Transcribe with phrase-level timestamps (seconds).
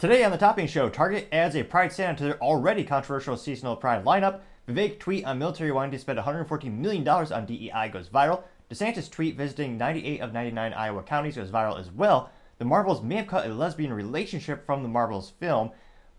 [0.00, 3.76] Today on the Topping Show, Target adds a Pride Santa to their already controversial seasonal
[3.76, 4.40] Pride lineup.
[4.66, 8.42] Vivek tweet on military wanting to spend $114 million on DEI goes viral.
[8.70, 12.30] DeSantis tweet visiting 98 of 99 Iowa counties goes viral as well.
[12.56, 15.70] The Marvels may have cut a lesbian relationship from the Marvels film.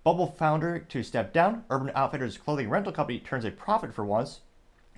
[0.04, 1.64] Bumble founder to step down.
[1.72, 4.42] Urban Outfitters clothing rental company turns a profit for once.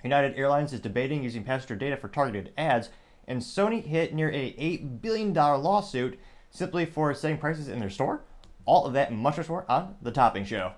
[0.02, 2.90] United Airlines is debating using passenger data for targeted ads.
[3.26, 6.20] And Sony hit near a $8 billion lawsuit
[6.50, 8.20] simply for setting prices in their store.
[8.66, 10.72] All of that and much more on The Topping Show.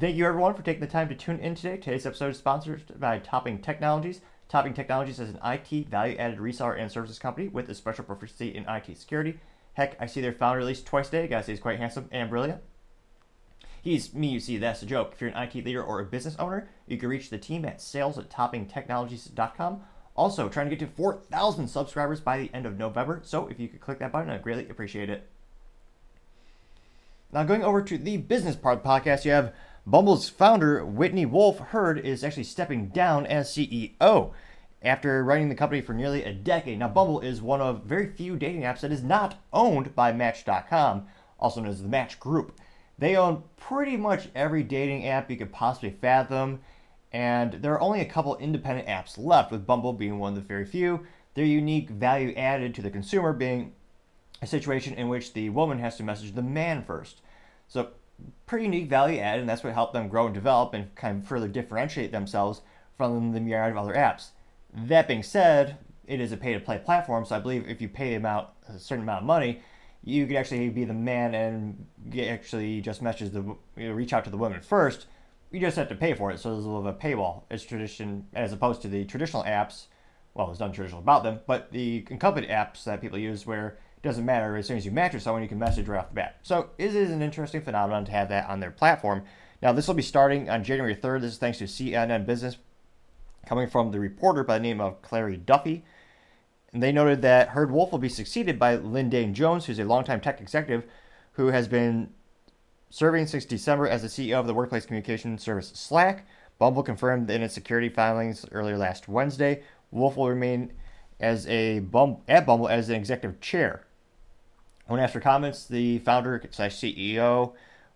[0.00, 1.76] Thank you everyone for taking the time to tune in today.
[1.76, 4.22] Today's episode is sponsored by Topping Technologies.
[4.48, 8.64] Topping Technologies is an IT value-added reseller and services company with a special proficiency in
[8.66, 9.38] IT security.
[9.74, 11.28] Heck, I see their founder release twice a day.
[11.28, 12.62] Guys, he's quite handsome and brilliant.
[13.82, 15.12] He's me, you see, that's a joke.
[15.12, 17.80] If you're an IT leader or a business owner, you can reach the team at
[17.80, 19.80] sales at toppingtechnologies.com.
[20.16, 23.68] Also, trying to get to 4,000 subscribers by the end of November, so if you
[23.68, 25.26] could click that button, I'd greatly appreciate it.
[27.32, 29.54] Now, going over to the business part of the podcast, you have
[29.86, 34.32] Bumble's founder, Whitney Wolfe Herd, is actually stepping down as CEO
[34.82, 36.78] after running the company for nearly a decade.
[36.80, 41.06] Now, Bumble is one of very few dating apps that is not owned by Match.com,
[41.38, 42.58] also known as the Match Group.
[43.00, 46.60] They own pretty much every dating app you could possibly fathom,
[47.12, 50.46] and there are only a couple independent apps left, with Bumble being one of the
[50.46, 51.06] very few.
[51.34, 53.72] Their unique value added to the consumer being
[54.42, 57.22] a situation in which the woman has to message the man first.
[57.68, 57.88] So,
[58.44, 61.26] pretty unique value added, and that's what helped them grow and develop and kind of
[61.26, 62.60] further differentiate themselves
[62.98, 64.28] from the myriad of other apps.
[64.74, 67.88] That being said, it is a pay to play platform, so I believe if you
[67.88, 69.62] pay them out a certain amount of money,
[70.02, 71.86] you could actually be the man and
[72.18, 73.42] actually just message the
[73.76, 75.06] you know, reach out to the women first.
[75.50, 77.42] You just have to pay for it, so there's a little bit of a paywall.
[77.50, 79.86] It's tradition, as opposed to the traditional apps.
[80.32, 84.02] Well, there's nothing traditional about them, but the incumbent apps that people use where it
[84.02, 86.14] doesn't matter as soon as you match with someone, you can message right off the
[86.14, 86.38] bat.
[86.42, 89.24] So it is an interesting phenomenon to have that on their platform.
[89.60, 91.22] Now, this will be starting on January 3rd.
[91.22, 92.56] This is thanks to CNN Business,
[93.44, 95.84] coming from the reporter by the name of Clare Duffy.
[96.72, 100.20] And they noted that Herd Wolfe will be succeeded by Lidiane Jones, who's a longtime
[100.20, 100.84] tech executive
[101.32, 102.12] who has been
[102.90, 106.26] serving since December as the CEO of the workplace communication service Slack.
[106.58, 109.62] Bumble confirmed in its security filings earlier last Wednesday.
[109.90, 110.72] Wolfe will remain
[111.18, 113.86] as a bum, at Bumble as an executive chair.
[114.86, 117.52] When asked for comments, the founder slash CEO,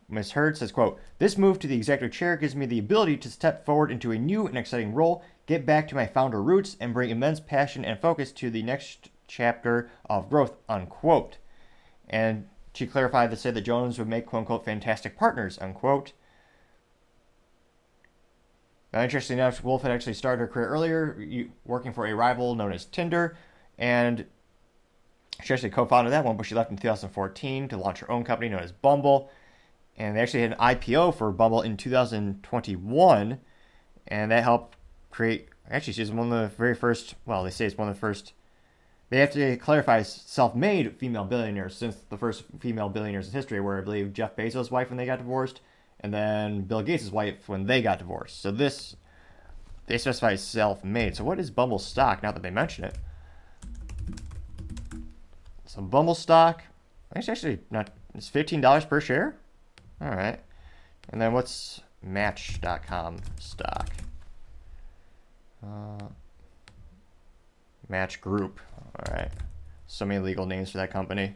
[0.08, 0.32] Ms.
[0.32, 3.64] Herd, says, quote, This move to the executive chair gives me the ability to step
[3.66, 7.10] forward into a new and exciting role get back to my founder roots, and bring
[7.10, 11.38] immense passion and focus to the next chapter of growth, unquote.
[12.08, 16.12] And she clarified to say that Jones would make quote unquote fantastic partners, unquote.
[18.92, 22.72] Now, interestingly enough, Wolfe had actually started her career earlier, working for a rival known
[22.72, 23.36] as Tinder,
[23.76, 24.26] and
[25.42, 28.48] she actually co-founded that one, but she left in 2014 to launch her own company
[28.48, 29.30] known as Bumble,
[29.96, 33.40] and they actually had an IPO for Bumble in 2021,
[34.06, 34.76] and that helped
[35.14, 35.48] create.
[35.70, 37.14] Actually, she's one of the very first.
[37.24, 38.32] Well, they say it's one of the first.
[39.10, 43.78] They have to clarify self-made female billionaires since the first female billionaires in history, where
[43.78, 45.60] I believe Jeff Bezos' wife when they got divorced,
[46.00, 48.42] and then Bill Gates' wife when they got divorced.
[48.42, 48.96] So this
[49.86, 51.16] they specify self-made.
[51.16, 52.22] So what is Bumble stock?
[52.22, 52.96] Now that they mention it,
[55.66, 56.62] so Bumble stock.
[57.14, 57.90] It's actually not.
[58.14, 59.36] It's fifteen dollars per share.
[60.00, 60.40] All right,
[61.10, 63.90] and then what's Match.com stock?
[65.64, 66.06] Uh,
[67.88, 68.60] match Group.
[68.98, 69.30] All right.
[69.86, 71.34] So many legal names for that company.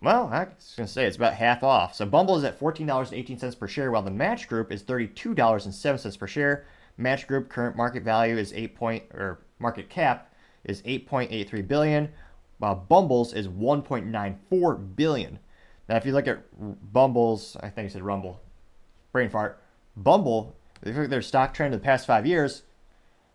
[0.00, 1.94] Well, I was going to say it's about half off.
[1.94, 6.66] So Bumble is at $14.18 per share, while the Match Group is $32.07 per share.
[6.96, 10.32] Match Group current market value is 8 point or market cap
[10.64, 12.08] is 8.83 billion,
[12.58, 15.38] while Bumble's is 1.94 billion.
[15.88, 16.42] Now, if you look at
[16.92, 18.40] Bumble's, I think I said Rumble,
[19.12, 19.62] brain fart.
[19.96, 22.62] Bumble if you look at their stock trend in the past five years,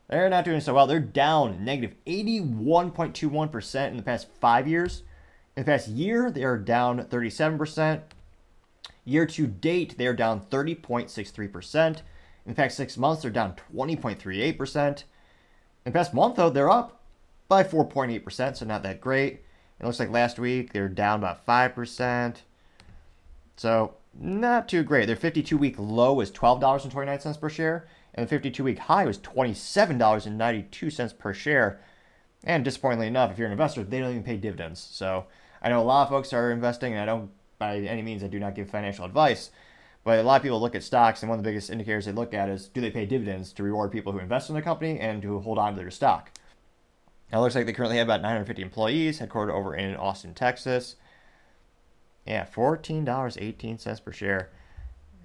[0.08, 0.88] they're not doing so well.
[0.88, 5.04] They're down negative 81.21% in the past five years.
[5.56, 8.02] In the past year, they are down 37%.
[9.06, 12.02] Year to date, they are down 30.63%.
[12.46, 14.88] In past six months, they're down 20.38%.
[14.88, 14.96] In
[15.86, 17.02] the past month, though, they're up
[17.48, 19.42] by 4.8%, so not that great.
[19.80, 22.38] It looks like last week they're down about 5%.
[23.58, 25.08] So not too great.
[25.08, 31.18] Their 52 week low was $12.29 per share, and the 52 week high was $27.92
[31.18, 31.80] per share.
[32.44, 34.80] And disappointingly enough, if you're an investor, they don't even pay dividends.
[34.80, 35.26] So
[35.62, 38.28] I know a lot of folks are investing, and I don't, by any means, I
[38.28, 39.50] do not give financial advice.
[40.04, 42.12] But a lot of people look at stocks, and one of the biggest indicators they
[42.12, 45.00] look at is do they pay dividends to reward people who invest in the company
[45.00, 46.32] and who hold on to their stock.
[47.32, 50.98] Now, it looks like they currently have about 950 employees, headquartered over in Austin, Texas.
[52.26, 54.50] Yeah, $14.18 per share,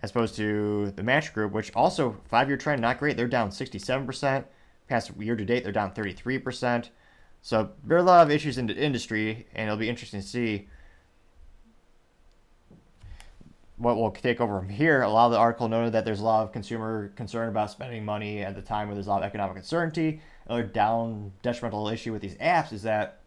[0.02, 3.16] as opposed to the Match Group, which also five year trend not great.
[3.16, 4.44] They're down 67%.
[4.88, 6.88] Past year to date, they're down 33%.
[7.42, 10.26] So there are a lot of issues in the industry, and it'll be interesting to
[10.26, 10.68] see
[13.76, 15.02] what will take over from here.
[15.02, 18.04] A lot of the article noted that there's a lot of consumer concern about spending
[18.04, 20.20] money at the time where there's a lot of economic uncertainty.
[20.46, 23.20] Another down detrimental issue with these apps is that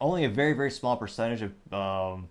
[0.00, 2.28] only a very very small percentage of um,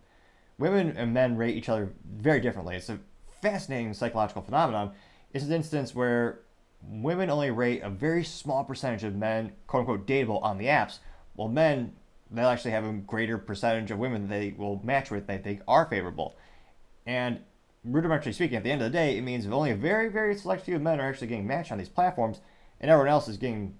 [0.57, 2.75] women and men rate each other very differently.
[2.75, 2.99] It's a
[3.41, 4.91] fascinating psychological phenomenon.
[5.33, 6.39] It's an instance where
[6.83, 10.99] women only rate a very small percentage of men, quote unquote, dateable on the apps,
[11.35, 11.93] while men
[12.29, 15.85] they'll actually have a greater percentage of women they will match with they think are
[15.85, 16.35] favorable.
[17.05, 17.39] And
[17.87, 20.65] rudimentarily speaking, at the end of the day, it means only a very, very select
[20.65, 22.41] few men are actually getting matched on these platforms,
[22.81, 23.75] and everyone else is getting,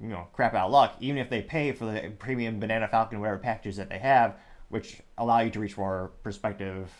[0.00, 3.18] you know, crap out of luck, even if they pay for the premium Banana Falcon,
[3.18, 4.34] whatever packages that they have,
[4.68, 6.90] which allow you to reach more prospective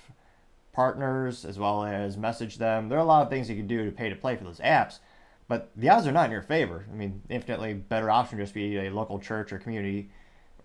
[0.73, 2.89] partners as well as message them.
[2.89, 4.61] There are a lot of things you can do to pay to play for those
[4.61, 4.99] apps,
[5.49, 6.87] but the odds are not in your favor.
[6.91, 10.11] I mean, infinitely better option just be a local church or community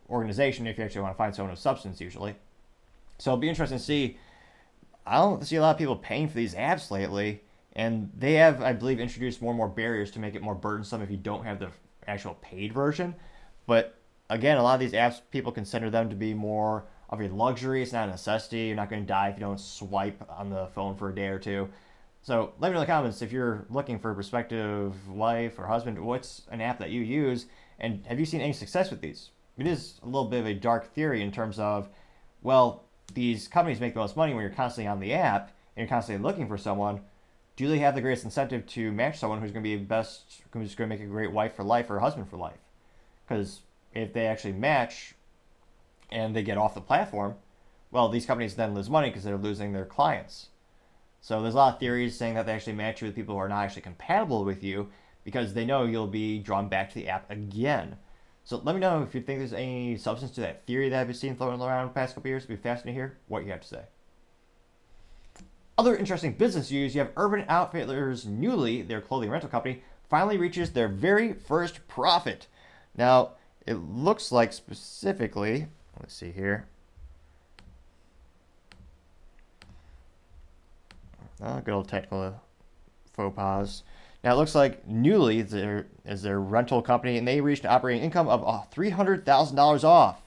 [0.09, 2.35] organization if you actually want to find someone of substance, usually.
[3.17, 4.17] So it'll be interesting to see
[5.05, 7.41] I don't see a lot of people paying for these apps lately,
[7.73, 11.01] and they have, I believe, introduced more and more barriers to make it more burdensome
[11.01, 11.69] if you don't have the
[12.07, 13.15] actual paid version.
[13.65, 13.95] But
[14.31, 17.83] again, a lot of these apps, people consider them to be more of a luxury.
[17.83, 18.61] It's not a necessity.
[18.61, 21.27] You're not going to die if you don't swipe on the phone for a day
[21.27, 21.69] or two.
[22.23, 25.65] So let me know in the comments if you're looking for a prospective wife or
[25.67, 27.47] husband, what's an app that you use,
[27.79, 29.31] and have you seen any success with these?
[29.57, 31.89] It is a little bit of a dark theory in terms of,
[32.41, 35.93] well, these companies make the most money when you're constantly on the app and you're
[35.93, 37.01] constantly looking for someone.
[37.57, 40.73] Do they have the greatest incentive to match someone who's going to be best, who's
[40.73, 42.59] going to make a great wife for life or husband for life?
[43.27, 43.59] Because
[43.93, 45.15] if they actually match
[46.09, 47.35] and they get off the platform,
[47.91, 50.47] well, these companies then lose money because they're losing their clients.
[51.19, 53.41] So there's a lot of theories saying that they actually match you with people who
[53.41, 54.89] are not actually compatible with you
[55.23, 57.97] because they know you'll be drawn back to the app again.
[58.43, 61.07] So let me know if you think there's any substance to that theory that I've
[61.07, 62.43] been seeing floating around the past couple years.
[62.43, 63.83] It'd be fascinating to hear what you have to say.
[65.77, 70.71] Other interesting business news: you have Urban Outfitters Nuuly, their clothing rental company, finally reaches
[70.71, 72.47] their very first profit.
[72.97, 73.33] Now,
[73.65, 75.67] it looks like specifically,
[75.99, 76.67] let's see here.
[81.43, 82.39] Oh, good old technical
[83.13, 83.83] faux pas.
[84.23, 87.71] Now it looks like Nuuly is their, is their rental company, and they reached an
[87.71, 90.21] operating income of uh, three hundred thousand dollars off,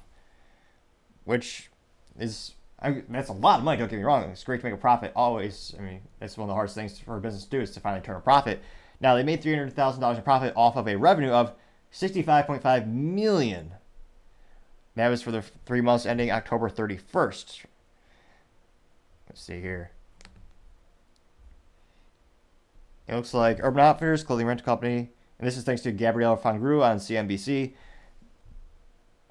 [1.25, 1.70] which
[2.19, 3.78] is I that's a lot of money.
[3.78, 5.12] Don't get me wrong; it's great to make a profit.
[5.14, 7.70] Always, I mean, that's one of the hardest things for a business to do is
[7.72, 8.60] to finally turn a profit.
[9.00, 11.52] Now they made three hundred thousand dollars in profit off of a revenue of
[11.94, 13.73] sixty-five point five million.
[14.96, 17.64] That was for the three months ending October thirty-first.
[19.29, 19.91] Let's see here.
[23.06, 26.85] It looks like Urban Outfitters, clothing rental company, and this is thanks to Gabrielle Fonrouge
[26.85, 27.73] on CNBC.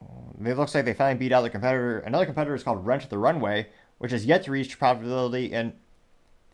[0.04, 2.00] Mm, it looks like they finally beat out their competitor.
[2.00, 3.68] Another competitor is called Rent the Runway,
[3.98, 5.74] which has yet to reach profitability in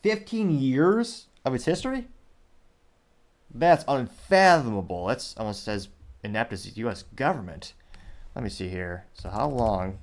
[0.02, 2.08] 15 years of its history.
[3.54, 5.08] That's unfathomable.
[5.08, 5.89] That's almost as
[6.24, 7.04] inept as the U.S.
[7.16, 7.74] government.
[8.36, 9.06] Let me see here.
[9.14, 10.00] So, how long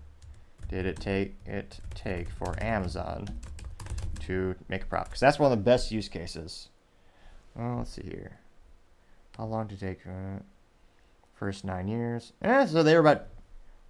[0.68, 3.28] did it take it take for Amazon
[4.20, 5.08] to make a profit?
[5.08, 6.68] Because that's one of the best use cases.
[7.54, 8.38] Well, let's see here.
[9.36, 10.06] How long did it take?
[10.06, 10.40] Uh,
[11.36, 12.32] first nine years.
[12.42, 13.26] Eh, so they were about,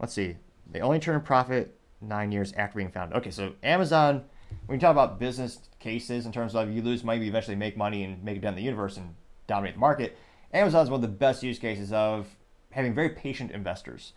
[0.01, 0.37] let's see,
[0.71, 3.17] they only turned a profit nine years after being founded.
[3.19, 4.25] Okay, so Amazon,
[4.67, 7.77] when you talk about business cases in terms of you lose money, but eventually make
[7.77, 9.15] money and make it down the universe and
[9.47, 10.19] dominate the market,
[10.57, 12.27] Amazon is one of the best use cases of
[12.71, 14.13] having very patient investors.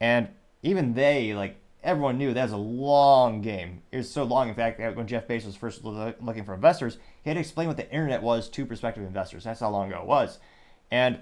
[0.00, 0.28] And
[0.62, 3.82] even they, like, everyone knew that was a long game.
[3.92, 7.30] It was so long, in fact, when Jeff Bezos was first looking for investors, he
[7.30, 9.44] had to explain what the internet was to prospective investors.
[9.44, 10.40] That's how long ago it was.
[10.90, 11.18] And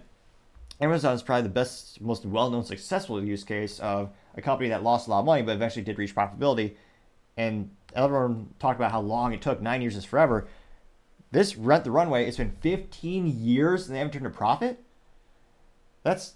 [0.80, 5.06] Amazon is probably the best, most well-known, successful use case of a company that lost
[5.06, 6.76] a lot of money but eventually did reach profitability.
[7.36, 9.60] And everyone talked about how long it took.
[9.60, 10.48] Nine years is forever.
[11.32, 14.78] This Rent the Runway, it's been 15 years and they haven't turned a profit.
[16.02, 16.34] That's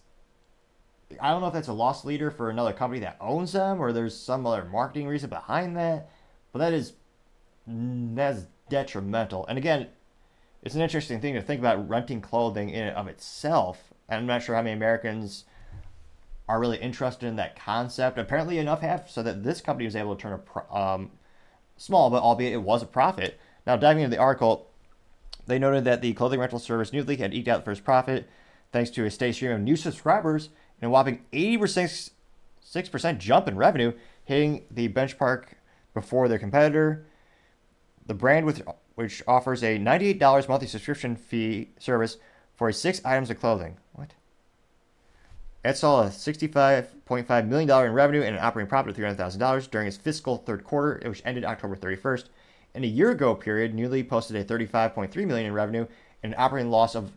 [1.21, 3.93] I don't know if that's a loss leader for another company that owns them or
[3.93, 6.11] there's some other marketing reason behind that,
[6.53, 6.95] but that is
[7.67, 9.47] that's detrimental.
[9.47, 9.89] And again,
[10.63, 13.93] it's an interesting thing to think about renting clothing in and of itself.
[14.09, 15.45] And I'm not sure how many Americans
[16.49, 18.19] are really interested in that concept.
[18.19, 21.11] Apparently, enough have so that this company was able to turn a pro- um,
[21.77, 23.39] small, but albeit it was a profit.
[23.67, 24.71] Now, diving into the article,
[25.47, 28.29] they noted that the clothing rental service Nuuly had eked out the first profit
[28.73, 30.51] thanks to a steady stream of new subscribers
[30.81, 32.11] and a whopping 80%
[32.67, 33.93] 6% jump in revenue,
[34.25, 35.45] hitting the benchmark
[35.95, 37.07] before their competitor.
[38.07, 38.63] The brand, with,
[38.95, 42.19] which offers a $98 monthly subscription fee service
[42.55, 43.77] for six items of clothing.
[43.93, 44.15] What?
[45.65, 49.97] It saw a $65.5 million in revenue and an operating profit of $300,000 during its
[49.97, 52.25] fiscal third quarter, which ended October 31st.
[52.77, 55.87] In a year ago period, Nuuly posted a 35.3 million in revenue
[56.23, 57.11] and an operating loss of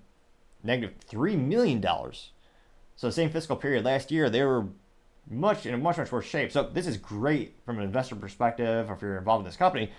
[0.63, 1.81] negative $3 million.
[2.95, 4.67] So the same fiscal period last year, they were
[5.29, 6.53] much in a much much worse shape.
[6.53, 9.91] So this is great from an investor perspective, or if you're involved in this company,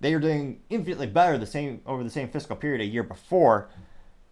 [0.00, 3.70] they are doing infinitely better the same over the same fiscal period a year before.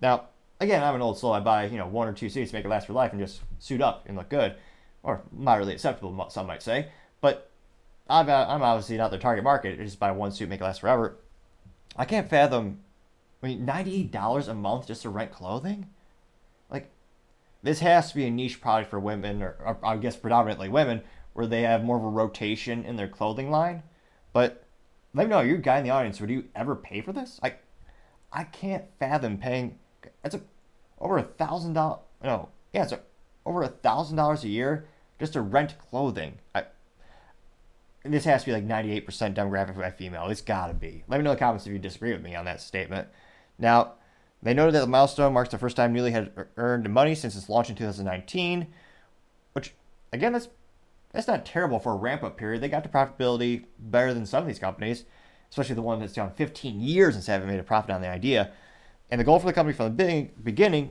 [0.01, 1.33] Now, again, I'm an old soul.
[1.33, 3.21] I buy you know one or two suits, to make it last for life, and
[3.21, 4.57] just suit up and look good,
[5.05, 6.89] or moderately acceptable, some might say.
[7.21, 7.52] But
[8.09, 9.79] I'm, uh, I'm obviously not their target market.
[9.79, 11.17] just buy one suit, make it last forever.
[11.97, 12.81] I can't fathom.
[13.43, 15.89] I mean, ninety-eight dollars a month just to rent clothing.
[16.71, 16.91] Like,
[17.63, 21.03] this has to be a niche product for women, or, or, I guess predominantly women,
[21.33, 23.83] where they have more of a rotation in their clothing line.
[24.33, 24.65] But
[25.15, 26.21] let me know, you're a guy in the audience.
[26.21, 27.39] Would you ever pay for this?
[27.43, 27.55] I,
[28.33, 29.79] I can't fathom paying.
[30.25, 30.41] It's a
[30.99, 32.01] over a thousand dollars.
[32.23, 33.01] No, yeah, it's a,
[33.45, 34.87] over a thousand dollars a year
[35.19, 36.39] just to rent clothing.
[36.55, 36.65] I,
[38.05, 39.05] this has to be like 98%
[39.35, 40.27] demographic by female.
[40.27, 41.05] It's got to be.
[41.09, 43.09] Let me know in the comments if you disagree with me on that statement.
[43.59, 43.95] Now,
[44.43, 47.49] they noted that the milestone marks the first time Nuuly had earned money since its
[47.49, 48.67] launch in 2019,
[49.53, 49.75] which,
[50.13, 50.49] again, that's
[51.13, 52.63] that's not terrible for a ramp up period.
[52.63, 55.05] They got to profitability better than some of these companies,
[55.51, 58.51] especially the one that's gone 15 years and haven't made a profit on the idea.
[59.11, 60.91] And the goal for the company from the beginning,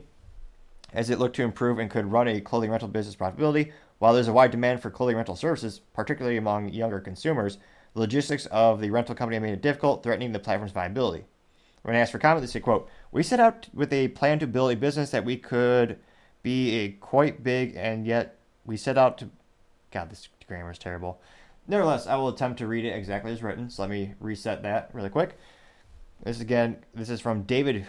[0.92, 4.26] as it looked to improve and could run a clothing rental business profitability, while there's
[4.26, 7.58] a wide demand for clothing rental services, particularly among younger consumers,
[7.94, 11.24] the logistics of the rental company made it difficult, threatening the platform's viability.
[11.82, 14.72] When asked for comment, they say, quote, We set out with a plan to build
[14.72, 16.00] a business that we could
[16.42, 19.30] be a quite big and yet we set out to
[19.92, 21.20] God, this grammar is terrible.
[21.68, 23.70] Nevertheless, I will attempt to read it exactly as written.
[23.70, 25.38] So let me reset that really quick.
[26.24, 27.86] This again, this is from David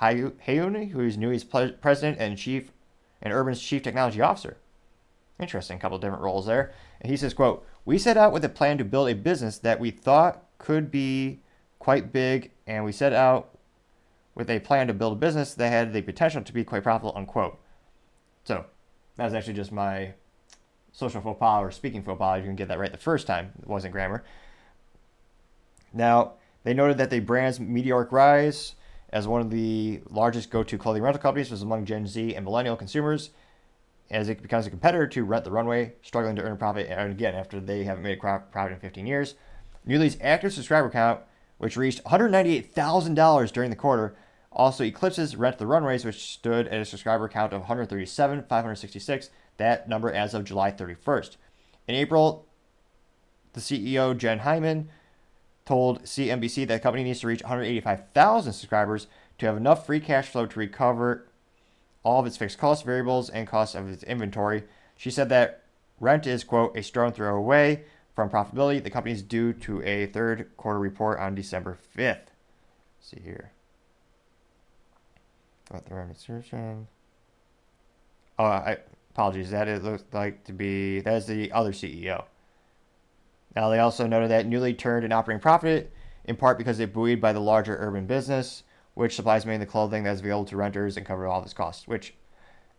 [0.00, 2.72] Hayne, who is Nuuly's president and chief
[3.22, 4.56] and Urban's chief technology officer.
[5.40, 6.72] Interesting, couple different roles there.
[7.00, 9.80] And he says, "quote We set out with a plan to build a business that
[9.80, 11.40] we thought could be
[11.78, 13.58] quite big, and we set out
[14.34, 17.16] with a plan to build a business that had the potential to be quite profitable."
[17.16, 17.58] Unquote.
[18.44, 18.64] So
[19.16, 20.14] that was actually just my
[20.92, 22.38] social faux pas or speaking faux pas.
[22.38, 23.52] You can get that right the first time.
[23.60, 24.24] It wasn't grammar.
[25.92, 28.76] Now they noted that the brand's meteoric rise
[29.10, 32.76] as one of the largest go-to clothing rental companies was among Gen Z and millennial
[32.76, 33.30] consumers
[34.14, 37.10] as it becomes a competitor to Rent the Runway, struggling to earn a profit, and
[37.10, 39.34] again, after they haven't made a profit in 15 years.
[39.86, 41.20] Nuuly's active subscriber count,
[41.58, 44.16] which reached $198,000 during the quarter,
[44.52, 50.12] also eclipses Rent the Runways, which stood at a subscriber count of 137,566, that number
[50.12, 51.36] as of July 31st.
[51.88, 52.46] In April,
[53.52, 54.90] the CEO, Jen Hyman,
[55.64, 60.28] told CNBC that the company needs to reach 185,000 subscribers to have enough free cash
[60.28, 61.26] flow to recover
[62.04, 64.62] all of its fixed costs, variables, and costs of its inventory.
[64.96, 65.64] She said that
[65.98, 67.84] rent is, quote, a stone throw away
[68.14, 68.82] from profitability.
[68.82, 72.06] The company is due to a third quarter report on December 5th.
[72.06, 72.28] Let's
[73.00, 73.50] see here.
[75.70, 76.86] What the administration?
[78.38, 78.78] Oh, I
[79.12, 79.50] apologies.
[79.50, 82.24] That it looks like to be that is the other CEO.
[83.56, 85.92] Now they also noted that Nuuly turned an operating profit
[86.24, 88.62] in part because it buoyed by the larger urban business
[88.94, 91.54] which supplies mainly the clothing that is available to renters and cover all of its
[91.54, 91.86] costs.
[91.86, 92.14] Which,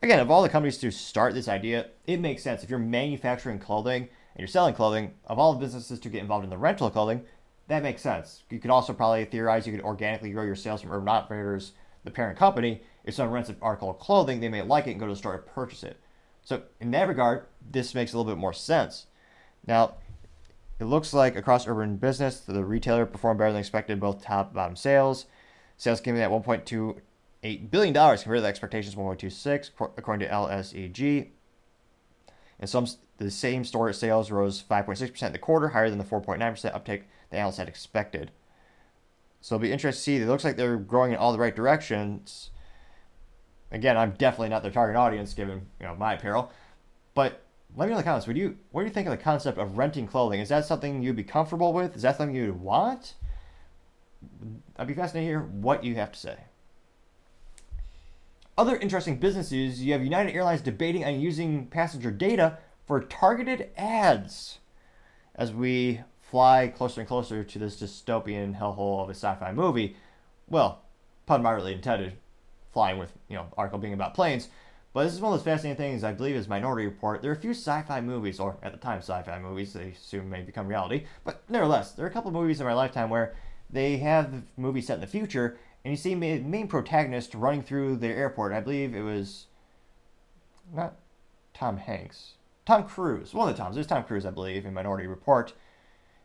[0.01, 2.63] again, of all the companies to start this idea, it makes sense.
[2.63, 6.43] If you're manufacturing clothing and you're selling clothing, of all the businesses to get involved
[6.43, 7.23] in the rental of clothing,
[7.67, 8.43] that makes sense.
[8.49, 12.11] You could also probably theorize you could organically grow your sales from Urban Outfitters, the
[12.11, 12.81] parent company.
[13.03, 15.17] If someone rents an article of clothing, they may like it and go to the
[15.17, 15.99] store to purchase it.
[16.43, 19.07] So, in that regard, this makes a little bit more sense.
[19.65, 19.95] Now,
[20.79, 24.55] it looks like across urban business, the retailer performed better than expected, both top and
[24.55, 25.25] bottom sales.
[25.77, 31.29] Sales came in at 1.28 billion dollars compared to the expectations 1.26 according to LSEG.
[32.59, 36.75] And some the same store sales rose 5.6% in the quarter, higher than the 4.9%
[36.75, 38.31] uptake the analysts had expected.
[39.41, 40.23] So it'll be interesting to see.
[40.23, 42.49] It looks like they're growing in all the right directions.
[43.71, 46.51] Again, I'm definitely not their target audience given you know my apparel,
[47.13, 47.43] but
[47.75, 48.27] let me know in the comments.
[48.27, 50.39] Would you what do you think of the concept of renting clothing?
[50.39, 51.95] Is that something you'd be comfortable with?
[51.95, 53.15] Is that something you'd want?
[54.77, 56.37] I'd be fascinated to hear what you have to say.
[58.57, 63.69] Other interesting business news you have United Airlines debating on using passenger data for targeted
[63.77, 64.59] ads
[65.35, 69.97] as we fly closer and closer to this dystopian hellhole of a sci-fi movie.
[70.47, 70.83] Well,
[71.25, 72.13] pun moderately intended,
[72.71, 74.47] flying with you know article being about planes.
[74.93, 77.21] But this is one of those fascinating things I believe is Minority Report.
[77.21, 80.41] There are a few sci-fi movies, or at the time sci-fi movies, they soon may
[80.41, 81.03] become reality.
[81.25, 83.35] But nevertheless, there are a couple of movies in my lifetime where
[83.75, 87.61] they have the movie set in the future, and you see the main protagonist running
[87.61, 88.53] through the airport.
[88.53, 89.47] I believe it was
[90.73, 90.95] not
[91.53, 92.33] Tom Hanks,
[92.65, 93.75] Tom Cruise, one of the Toms.
[93.75, 95.53] It was Tom Cruise, I believe, in Minority Report.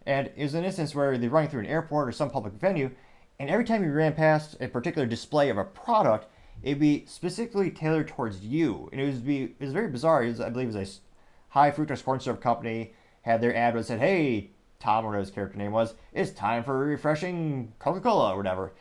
[0.06, 2.90] And it was an instance where they're running through an airport or some public venue,
[3.38, 6.26] and every time you ran past a particular display of a product,
[6.62, 8.88] it'd be specifically tailored towards you.
[8.92, 10.22] And it was be it was very bizarre.
[10.22, 12.92] Was, I believe it was a high fructose corn syrup company
[13.22, 16.82] had their ad that said, "Hey, Tom, whatever his character name was, it's time for
[16.82, 18.72] a refreshing Coca-Cola or whatever,"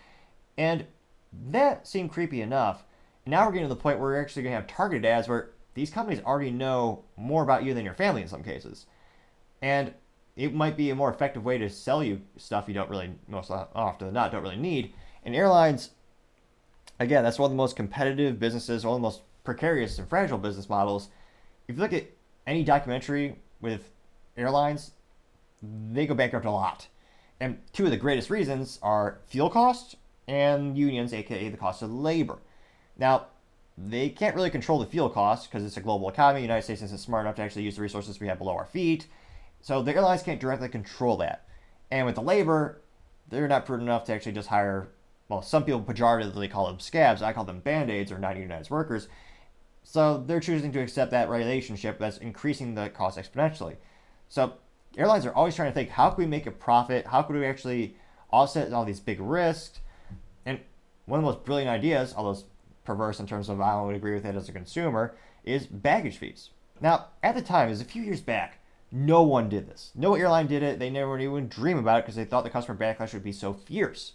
[0.57, 0.85] and
[1.51, 2.83] that seemed creepy enough.
[3.25, 5.27] And now we're getting to the point where we're actually going to have targeted ads
[5.27, 8.87] where these companies already know more about you than your family in some cases,
[9.61, 9.93] and
[10.35, 13.51] it might be a more effective way to sell you stuff you don't really most
[13.51, 14.93] often than not don't really need.
[15.25, 15.91] And airlines
[16.99, 20.37] again, that's one of the most competitive businesses, one of the most precarious and fragile
[20.37, 21.09] business models.
[21.67, 22.05] If you look at
[22.47, 23.89] any documentary with
[24.37, 24.91] airlines,
[25.61, 26.87] they go bankrupt a lot.
[27.39, 29.95] And two of the greatest reasons are fuel costs
[30.27, 32.39] and unions, aka the cost of labor.
[32.97, 33.27] Now,
[33.77, 36.41] they can't really control the fuel costs because it's a global economy.
[36.41, 38.65] The United States isn't smart enough to actually use the resources we have below our
[38.65, 39.07] feet.
[39.61, 41.45] So the airlines can't directly control that.
[41.89, 42.81] And with the labor,
[43.29, 44.89] they're not prudent enough to actually just hire
[45.29, 47.21] well, some people pejoratively call them scabs.
[47.21, 49.07] I call them band aids or non unionized workers.
[49.83, 53.77] So they're choosing to accept that relationship that's increasing the cost exponentially.
[54.27, 54.53] So
[54.97, 57.07] airlines are always trying to think how can we make a profit?
[57.07, 57.95] How could we actually
[58.31, 59.79] offset all these big risks?
[60.45, 60.59] And
[61.05, 62.39] one of the most brilliant ideas, although
[62.85, 66.49] perverse in terms of I don't agree with it as a consumer, is baggage fees.
[66.81, 68.59] Now, at the time, it was a few years back,
[68.91, 69.91] no one did this.
[69.95, 70.79] No airline did it.
[70.79, 73.53] They never even dream about it because they thought the customer backlash would be so
[73.53, 74.13] fierce.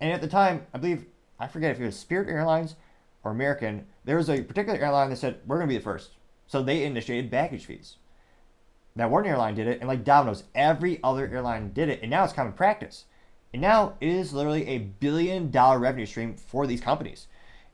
[0.00, 1.06] And at the time, I believe,
[1.38, 2.74] I forget if it was Spirit Airlines
[3.22, 6.16] or American, there was a particular airline that said, we're going to be the first.
[6.46, 7.96] So they initiated baggage fees.
[8.94, 12.24] Now, one airline did it, and like Domino's, every other airline did it, and now
[12.24, 13.04] it's common practice.
[13.52, 17.26] And now it is literally a billion dollar revenue stream for these companies.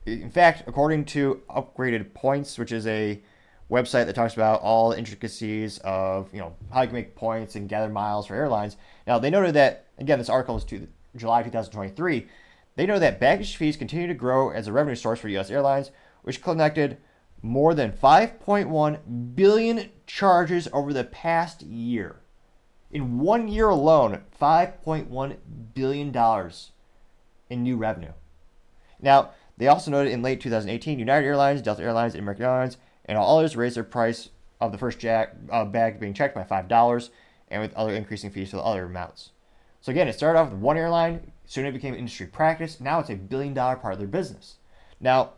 [0.05, 3.21] In fact, according to Upgraded Points, which is a
[3.69, 7.55] website that talks about all the intricacies of you know how you can make points
[7.55, 8.77] and gather miles for airlines.
[9.05, 12.27] Now they noted that again, this article is to July 2023,
[12.75, 15.49] they know that baggage fees continue to grow as a revenue source for U.S.
[15.49, 16.97] airlines, which collected
[17.41, 22.17] more than 5.1 billion charges over the past year.
[22.91, 25.37] In one year alone, 5.1
[25.73, 26.71] billion dollars
[27.49, 28.13] in new revenue.
[29.01, 33.17] Now, they also noted in late 2018, United Airlines, Delta Airlines, and American Airlines, and
[33.17, 36.67] all others raised their price of the first jack, uh, bag being checked by five
[36.67, 37.09] dollars,
[37.49, 39.31] and with other increasing fees for the other amounts.
[39.81, 42.79] So again, it started off with one airline, soon it became industry practice.
[42.79, 44.57] Now it's a billion dollar part of their business.
[44.99, 45.33] Now,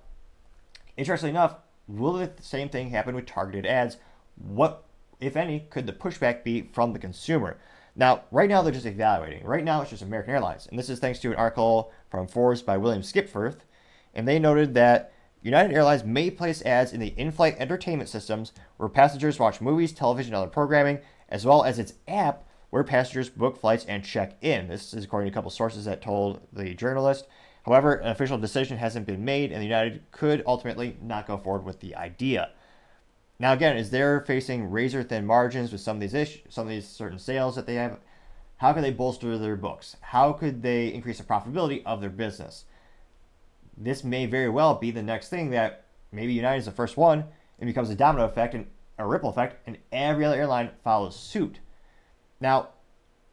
[0.98, 1.56] interestingly enough,
[1.90, 3.98] will the same thing happen with targeted ads?
[4.36, 4.86] What,
[5.20, 7.58] if any, could the pushback be from the consumer?
[7.96, 9.44] Now, right now they're just evaluating.
[9.44, 10.68] Right now it's just American Airlines.
[10.68, 13.66] And this is thanks to an article from Forbes by William Skipworth.
[14.14, 18.54] And they noted that United Airlines may place ads in the in flight entertainment systems
[18.78, 21.00] where passengers watch movies, television, and other programming,
[21.30, 24.68] as well as its app where passengers book flights and check in.
[24.68, 27.26] This is according to a couple sources that told the journalist.
[27.70, 31.64] However, an official decision hasn't been made, and the United could ultimately not go forward
[31.64, 32.50] with the idea.
[33.38, 36.72] Now, again, is they're facing razor thin margins with some of these issues, some of
[36.72, 38.00] these certain sales that they have.
[38.58, 39.96] How can they bolster their books?
[40.02, 42.66] How could they increase the profitability of their business?
[43.78, 47.26] This may very well be the next thing that maybe United is the first one
[47.60, 48.66] and becomes a domino effect and
[48.98, 51.60] a ripple effect, and every other airline follows suit.
[52.42, 52.70] Now,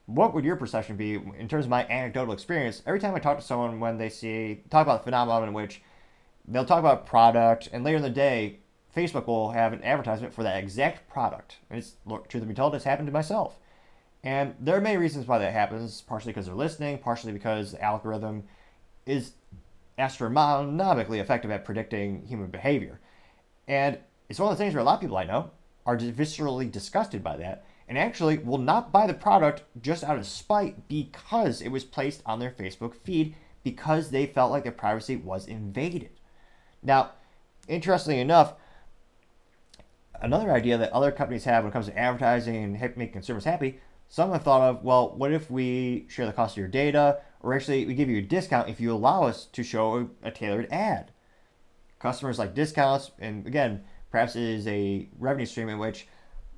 [0.07, 2.83] what would your perception be in terms of my anecdotal experience?
[2.87, 5.83] Every time I talk to someone when they see talk about the phenomenon in which
[6.47, 8.61] they'll talk about product, and later in the day,
[8.97, 11.57] Facebook will have an advertisement for that exact product.
[11.69, 13.59] And it's look, truth be told, it's happened to myself.
[14.23, 16.01] And there are many reasons why that happens.
[16.01, 18.45] Partially because they're listening, partially because the algorithm
[19.05, 19.33] is
[19.99, 23.01] astronomically effective at predicting human behavior.
[23.69, 25.51] And it's one of the things where a lot of people I know
[25.85, 30.27] are viscerally disgusted by that and actually will not buy the product just out of
[30.27, 35.17] spite because it was placed on their Facebook feed because they felt like their privacy
[35.17, 36.11] was invaded.
[36.83, 37.13] Now,
[37.69, 38.55] interestingly enough,
[40.21, 43.81] another idea that other companies have when it comes to advertising and making consumers happy,
[44.09, 47.55] some have thought of, well, what if we share the cost of your data, or
[47.55, 51.11] actually we give you a discount if you allow us to show a, tailored ad?
[51.99, 56.07] Customers like discounts, and again, perhaps it is a revenue stream in which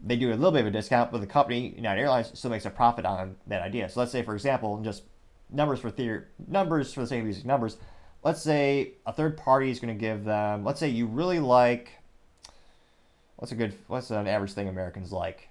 [0.03, 2.67] they do a little bit of a discount, but the company, United Airlines, still makes
[2.67, 3.89] a profit on that idea.
[3.89, 5.03] So let's say, for example, just
[5.51, 7.77] numbers for theory, numbers for the sake of using numbers.
[8.23, 10.65] Let's say a third party is going to give them.
[10.65, 11.91] Let's say you really like.
[13.37, 13.75] What's a good?
[13.87, 15.49] What's an average thing Americans like?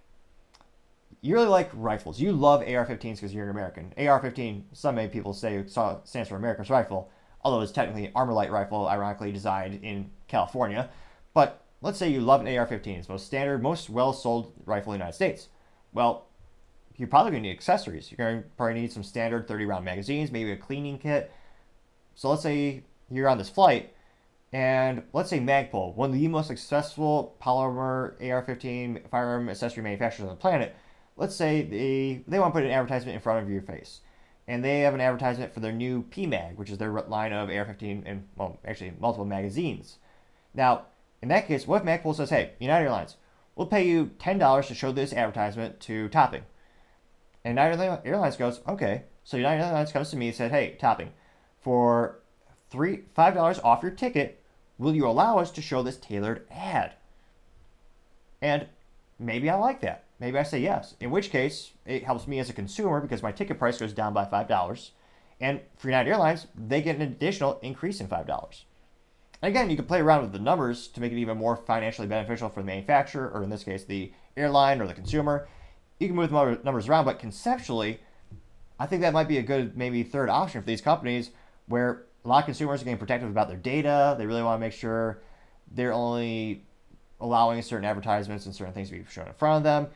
[1.22, 2.20] You really like rifles.
[2.20, 3.94] You love AR-15s because you're an American.
[3.98, 4.64] AR-15.
[4.74, 7.10] Some people say stands for America's rifle,
[7.42, 10.90] although it's technically an ArmaLite rifle, ironically designed in California.
[11.34, 12.88] But let's say you love an AR-15.
[12.88, 15.48] It's the most standard, most well-sold rifle in the United States.
[15.94, 16.28] Well,
[16.96, 18.12] you're probably going to need accessories.
[18.12, 21.32] You're going to probably need some standard 30 round magazines, maybe a cleaning kit.
[22.16, 23.94] So let's say you're on this flight,
[24.52, 30.36] and let's say Magpul, one of the most successful polymer AR-15 firearm accessory manufacturers on
[30.36, 30.76] the planet,
[31.16, 34.02] let's say they they want to put an advertisement in front of your face,
[34.48, 38.04] and they have an advertisement for their new PMag, which is their line of AR-15
[38.06, 39.98] and well, actually multiple magazines.
[40.56, 40.86] Now,
[41.22, 43.18] in that case, what if Magpul says, "Hey, United Airlines,
[43.56, 46.44] we'll pay you ten dollars to show this advertisement to Topping,"
[47.44, 51.12] and United Airlines goes, "Okay." So United Airlines comes to me and said, "Hey, Topping,
[51.60, 52.20] for
[52.70, 54.44] three five dollars off your ticket,
[54.78, 56.94] will you allow us to show this tailored ad?"
[58.42, 58.68] And
[59.18, 60.04] maybe I like that.
[60.20, 60.96] Maybe I say yes.
[61.00, 64.14] In which case, it helps me as a consumer because my ticket price goes down
[64.14, 64.92] by five dollars,
[65.42, 68.66] and for United Airlines, they get an additional increase in five dollars.
[69.42, 72.50] Again, you can play around with the numbers to make it even more financially beneficial
[72.50, 75.48] for the manufacturer, or in this case, the airline or the consumer.
[76.00, 78.00] You can move the numbers around, but conceptually,
[78.80, 81.32] I think that might be a good maybe third option for these companies
[81.68, 84.16] where a lot of consumers are getting protective about their data.
[84.18, 85.22] They really want to make sure
[85.72, 86.66] they're only
[87.20, 89.88] allowing certain advertisements and certain things to be shown in front of them.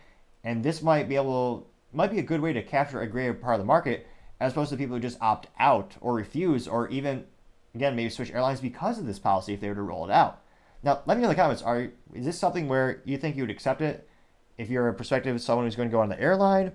[0.44, 3.56] And this might be able might be a good way to capture a greater part
[3.56, 4.08] of the market
[4.40, 7.26] as opposed to people who just opt out or refuse or even
[7.76, 10.42] again maybe switch airlines because of this policy if they were to roll it out.
[10.84, 11.62] Now, let me know in the comments.
[11.62, 14.08] Are is this something where you think you would accept it
[14.58, 16.72] if you're a prospective someone who's going to go on the airline?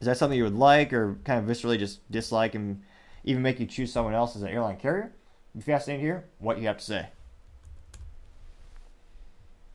[0.00, 2.82] Is that something you would like or kind of viscerally just dislike and
[3.24, 5.12] even make you choose someone else as an airline carrier?
[5.54, 7.08] Be fascinating to hear what you have to say.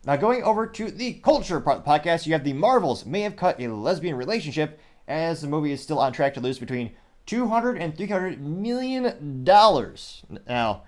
[0.06, 3.22] Now, going over to the culture part of the podcast, you have the Marvels may
[3.22, 6.92] have cut a lesbian relationship as the movie is still on track to lose between
[7.26, 10.24] 200 and 300 million dollars.
[10.48, 10.84] Now,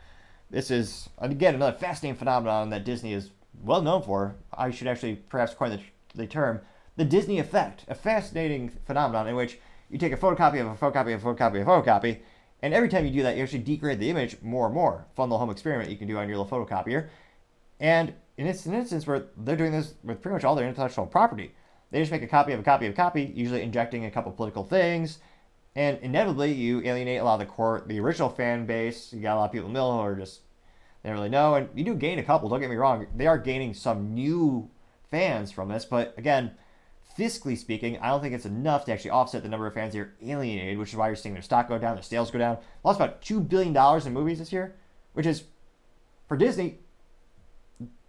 [0.49, 3.31] this is again another fascinating phenomenon that Disney is
[3.63, 4.35] well known for.
[4.53, 5.79] I should actually perhaps coin the,
[6.15, 6.61] the term
[6.95, 11.13] the Disney effect, a fascinating phenomenon in which you take a photocopy of a photocopy
[11.13, 12.19] of a photocopy of a photocopy,
[12.61, 15.05] and every time you do that, you actually degrade the image more and more.
[15.15, 17.09] Fun little home experiment you can do on your little photocopier.
[17.79, 21.05] And in it's an instance where they're doing this with pretty much all their intellectual
[21.05, 21.53] property.
[21.91, 24.31] They just make a copy of a copy of a copy, usually injecting a couple
[24.31, 25.19] political things,
[25.75, 29.12] and inevitably you alienate a lot of the core, the original fan base.
[29.13, 30.41] You got a lot of people in the middle who are just
[31.01, 32.49] they don't really know, and you do gain a couple.
[32.49, 34.69] Don't get me wrong; they are gaining some new
[35.12, 36.51] fans from this, but again,
[37.17, 40.13] fiscally speaking, I don't think it's enough to actually offset the number of fans they're
[40.23, 42.57] alienated, which is why you're seeing their stock go down, their sales go down.
[42.83, 44.75] Lost about two billion dollars in movies this year,
[45.13, 45.43] which is
[46.27, 46.79] for Disney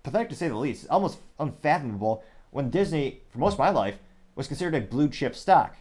[0.04, 0.86] pathetic to say the least.
[0.88, 3.98] almost unfathomable when Disney, for most of my life,
[4.36, 5.76] was considered a blue chip stock,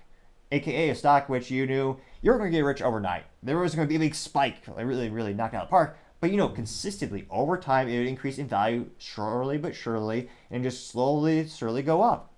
[0.52, 3.24] aka a stock which you knew you were going to get rich overnight.
[3.42, 5.72] There was going to be a big spike, like really, really knocked out of the
[5.72, 5.98] park.
[6.20, 10.64] But you know, consistently over time, it would increase in value, surely but surely, and
[10.64, 12.32] just slowly, surely go up.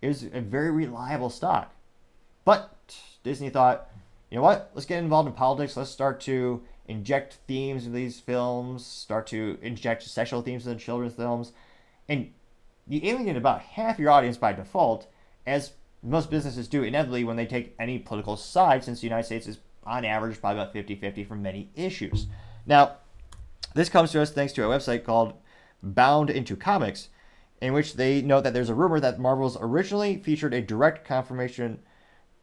[0.00, 1.74] It was a very reliable stock.
[2.44, 3.90] But Disney thought,
[4.30, 4.70] you know what?
[4.74, 5.76] Let's get involved in politics.
[5.76, 11.14] Let's start to inject themes in these films, start to inject sexual themes in children's
[11.14, 11.52] films,
[12.08, 12.32] and
[12.86, 15.08] you alienate about half your audience by default,
[15.46, 15.72] as
[16.06, 19.58] most businesses do inevitably when they take any political side, since the United States is
[19.84, 22.26] on average probably about 50 50 for many issues.
[22.64, 22.96] Now,
[23.74, 25.34] this comes to us thanks to a website called
[25.82, 27.08] Bound into Comics,
[27.60, 31.80] in which they note that there's a rumor that Marvel's originally featured a direct confirmation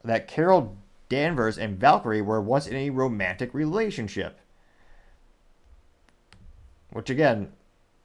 [0.04, 0.78] that Carol
[1.10, 4.40] Danvers and Valkyrie were once in a romantic relationship.
[6.92, 7.52] Which again,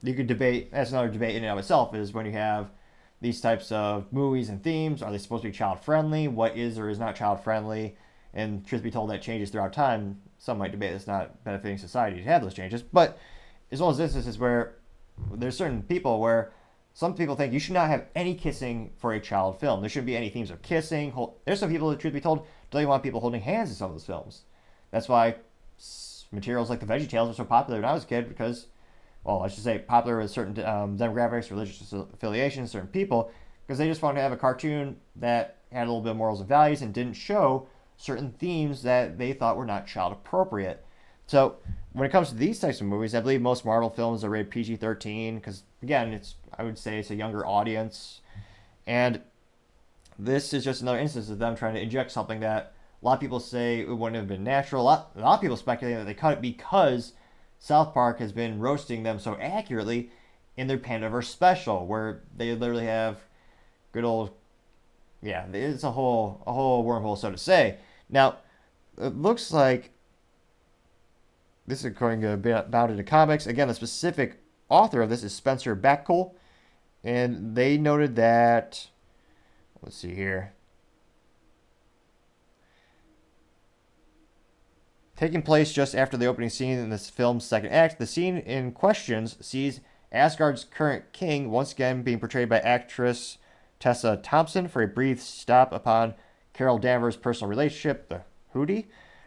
[0.02, 0.70] you could debate.
[0.70, 1.94] That's another debate in and of itself.
[1.94, 2.70] Is when you have
[3.20, 5.02] these types of movies and themes.
[5.02, 6.28] Are they supposed to be child friendly?
[6.28, 7.96] What is or is not child friendly?
[8.34, 10.20] And truth be told, that changes throughout time.
[10.38, 12.82] Some might debate it's not benefiting society to have those changes.
[12.82, 13.18] But
[13.72, 14.76] as well as instances where
[15.32, 16.52] there's certain people where
[16.94, 19.80] some people think you should not have any kissing for a child film.
[19.80, 21.12] There shouldn't be any themes of kissing.
[21.44, 23.94] There's some people, truth be told, don't even want people holding hands in some of
[23.94, 24.42] those films.
[24.90, 25.36] That's why
[26.32, 28.66] materials like the Veggie Tales were so popular when I was a kid because,
[29.28, 33.30] well, I should say popular with certain um, demographics, religious affiliations, certain people,
[33.66, 36.40] because they just wanted to have a cartoon that had a little bit of morals
[36.40, 40.82] and values and didn't show certain themes that they thought were not child appropriate.
[41.26, 41.56] So
[41.92, 44.50] when it comes to these types of movies, I believe most Marvel films are rated
[44.50, 48.22] PG-13 because again, it's I would say it's a younger audience
[48.86, 49.20] And
[50.18, 53.20] this is just another instance of them trying to inject something that a lot of
[53.20, 54.82] people say it wouldn't have been natural.
[54.82, 57.12] A lot, a lot of people speculate that they cut it because
[57.58, 60.10] South Park has been roasting them so accurately
[60.56, 63.18] in their Panderverse special, where they literally have
[63.92, 64.30] good old,
[65.22, 67.78] yeah, it's a whole a whole wormhole, so to say.
[68.08, 68.38] Now,
[68.96, 69.90] it looks like
[71.66, 73.46] this is according to Bound into Comics.
[73.46, 76.32] Again, the specific author of this is Spencer Baculi,
[77.04, 78.88] and they noted that.
[79.82, 80.54] Let's see here.
[85.18, 88.70] Taking place just after the opening scene in this film's second act, the scene in
[88.70, 89.80] questions sees
[90.12, 93.38] Asgard's current king once again being portrayed by actress
[93.80, 96.14] Tessa Thompson for a brief stop upon
[96.52, 98.20] Carol Danvers' personal relationship, the
[98.54, 98.86] Hoopty,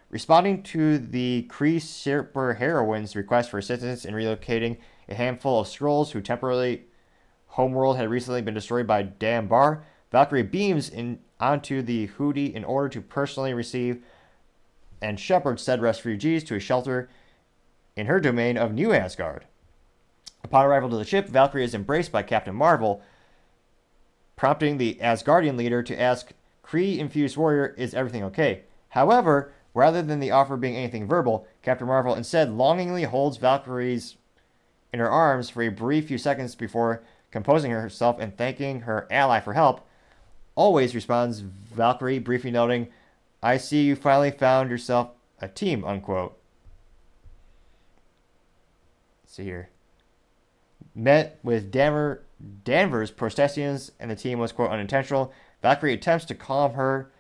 [0.10, 4.78] responding to the Kree super heroine's request for assistance in relocating
[5.10, 6.86] a handful of Skrulls who temporarily
[7.48, 9.82] homeworld had recently been destroyed by Dar-Benn.
[10.10, 14.02] Valkyrie beams in onto the Hoopty in order to personally receive
[15.02, 17.10] and shepherd said refugees to a shelter
[17.96, 19.46] in her domain of New Asgard.
[20.44, 23.02] Upon arrival to the ship, Valkyrie is embraced by Captain Marvel,
[24.36, 26.32] prompting the Asgardian leader to ask
[26.64, 28.62] Kree infused warrior, Is everything okay?
[28.90, 34.18] However, rather than the offer being anything verbal, Captain Marvel instead longingly holds Valkyrie's
[34.94, 39.40] in her arms for a brief few seconds before composing herself and thanking her ally
[39.40, 39.88] for help.
[40.56, 42.90] Always responds Valkyrie, briefly noting,
[43.44, 46.38] I see you finally found yourself a team, unquote.
[49.24, 49.70] Let's see here.
[50.94, 52.20] Met with Danver,
[52.64, 55.34] Danvers, Protestians, and the team was, quote, unintentional.
[55.62, 57.12] Valkyrie attempts to calm her,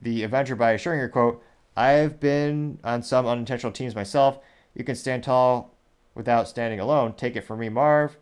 [0.00, 1.42] the Avenger, by assuring her, quote,
[1.76, 4.38] I've been on some unintentional teams myself.
[4.74, 5.74] You can stand tall
[6.14, 7.14] without standing alone.
[7.14, 8.16] Take it from me, Marv.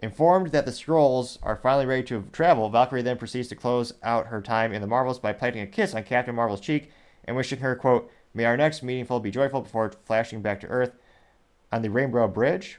[0.00, 4.28] Informed that the Skrulls are finally ready to travel, Valkyrie then proceeds to close out
[4.28, 6.92] her time in the Marvels by planting a kiss on Captain Marvel's cheek
[7.24, 10.92] and wishing her, quote, May our next meaningful be joyful before flashing back to Earth
[11.72, 12.78] on the Rainbow Bridge.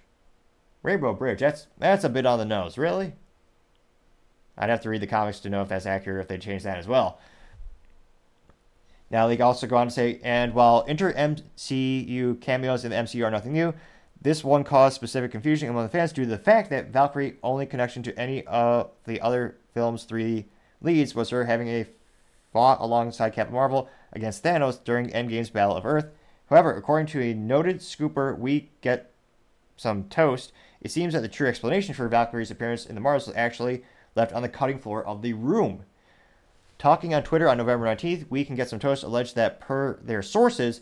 [0.82, 3.14] Rainbow Bridge, that's that's a bit on the nose, really?
[4.58, 6.78] I'd have to read the comics to know if that's accurate, if they changed that
[6.78, 7.20] as well.
[9.12, 13.26] Now, they also go on to say, and while inter MCU cameos in the MCU
[13.26, 13.74] are nothing new,
[14.22, 17.66] this one caused specific confusion among the fans due to the fact that Valkyrie only
[17.66, 20.46] connection to any of the other film's three
[20.82, 21.86] leads was her having a
[22.52, 26.08] fought alongside Captain Marvel against Thanos during Endgame's Battle of Earth.
[26.50, 29.12] However, according to a noted scooper, we get
[29.78, 30.52] some toast.
[30.82, 33.84] It seems that the true explanation for Valkyrie's appearance in the Marvels was actually
[34.16, 35.84] left on the cutting floor of the room.
[36.78, 40.22] Talking on Twitter on November 19th, We Can Get Some Toast alleged that, per their
[40.22, 40.82] sources,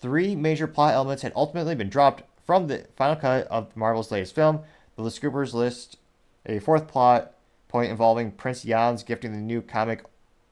[0.00, 4.34] three major plot elements had ultimately been dropped from the final cut of Marvel's latest
[4.34, 4.60] film.
[4.96, 5.98] The Scoopers list
[6.46, 7.34] a fourth plot
[7.68, 10.02] point involving Prince Yan's gifting the new comic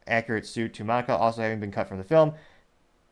[0.07, 2.35] accurate suit to Monica, also having been cut from the film.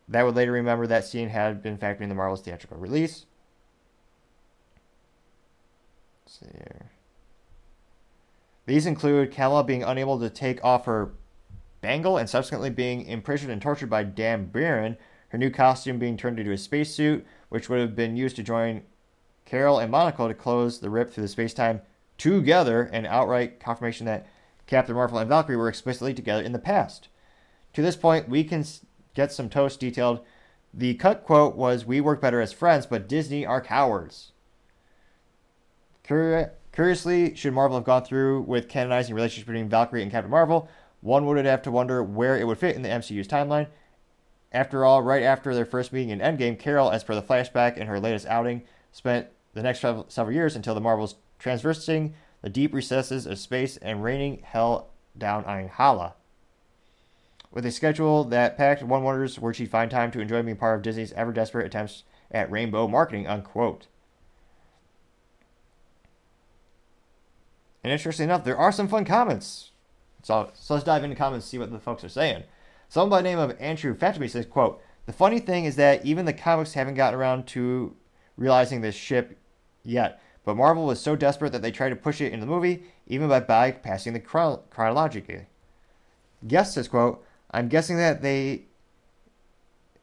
[0.07, 3.25] That would later remember that scene had been factored in the Marvel's theatrical release.
[6.27, 6.91] Let's see here.
[8.67, 11.13] These include Kamala being unable to take off her
[11.81, 14.99] bangle and subsequently being imprisoned and tortured by Dar-Benn,
[15.31, 18.83] her new costume being turned into a spacesuit, which would have been used to join
[19.45, 21.83] Carol and Monica to close the rip through the space time
[22.19, 24.27] together, and outright confirmation that
[24.67, 27.07] Captain Marvel and Valkyrie were explicitly together in the past.
[27.75, 28.65] To this point, we can
[29.15, 30.25] get some toast detailed.
[30.73, 34.33] The cut quote was We work better as friends, but Disney are cowards.
[36.03, 40.69] curiously, should Marvel have gone through with canonizing relationship between Valkyrie and Captain Marvel,
[41.03, 43.69] one would have to wonder where it would fit in the MCU's timeline.
[44.55, 47.89] After all, right after their first meeting in Endgame, Carol, as per the flashback in
[47.89, 48.63] her latest outing,
[48.93, 54.05] spent the next several years until the Marvels traversing the deep recesses of space and
[54.05, 56.15] raining hell down on Hala.
[57.51, 60.77] With a schedule that packed, one wonders where she'd find time to enjoy being part
[60.77, 63.89] of Disney's ever desperate attempts at rainbow marketing, unquote.
[67.83, 69.73] And interesting enough, there are some fun comments.
[70.23, 72.45] So, so let's dive into comments and see what the folks are saying.
[72.89, 76.25] Someone by the name of Andrew Fatamy says, quote, The funny thing is that even
[76.25, 77.97] the comics haven't gotten around to
[78.37, 79.39] realizing this ship
[79.83, 82.85] yet, but Marvel was so desperate that they tried to push it into the movie,
[83.07, 85.47] even by bypassing the chron- chronologically.
[86.47, 88.65] Guest says, quote, I'm guessing that they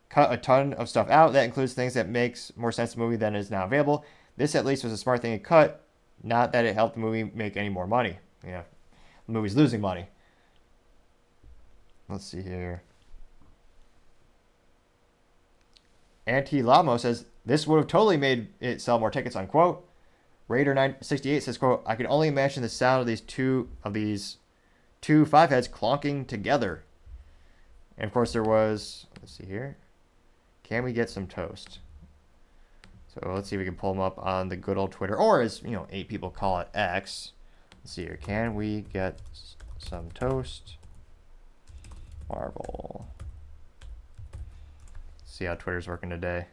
[0.10, 1.34] cut a ton of stuff out.
[1.34, 4.06] That includes things that makes more sense to the movie than is now available.
[4.38, 5.86] This at least was a smart thing to cut,
[6.24, 8.18] not that it helped the movie make any more money.
[8.46, 8.64] Yeah,
[9.28, 10.08] the movie's losing money.
[12.12, 12.84] Let's see here.
[16.28, 19.36] Anti Lamo says this would have totally made it sell more tickets.
[19.36, 19.88] Unquote.
[20.48, 24.38] Raider 968 says, "quote I can only imagine the sound of these two of these
[25.00, 26.84] two five heads clonking together.
[27.98, 29.78] And of course, there was, let's see here.
[30.64, 31.80] Can we get some toast?
[33.14, 35.42] So let's see if we can pull them up on the good old Twitter, or
[35.42, 37.34] as you know, eight people call it X.
[37.82, 38.18] Let's see here.
[38.22, 39.20] Can we get
[39.78, 40.78] some toast?
[42.32, 43.08] Marvel.
[45.26, 46.46] see how Twitter's working today.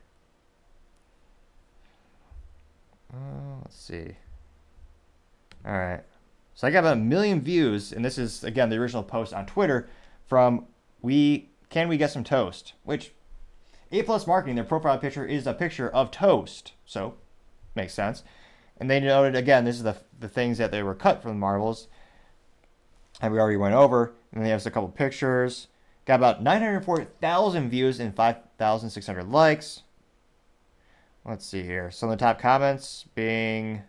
[3.12, 4.17] Uh, let's see.
[5.64, 6.01] All right.
[6.55, 9.88] So I got a million views, and this is again the original post on Twitter
[10.27, 10.67] from
[11.01, 13.12] we can we get some toast, which
[13.93, 17.14] A plus marketing their profile picture is a picture of toast, so
[17.75, 18.25] makes sense.
[18.77, 21.38] And they noted again this is the the things that they were cut from the
[21.38, 21.87] Marvels,
[23.21, 24.15] and we already went over.
[24.33, 25.69] And they have a couple pictures.
[26.05, 29.83] Got about 904,000 views and 5,600 likes.
[31.25, 31.91] Let's see here.
[31.91, 33.83] Some of the top comments being.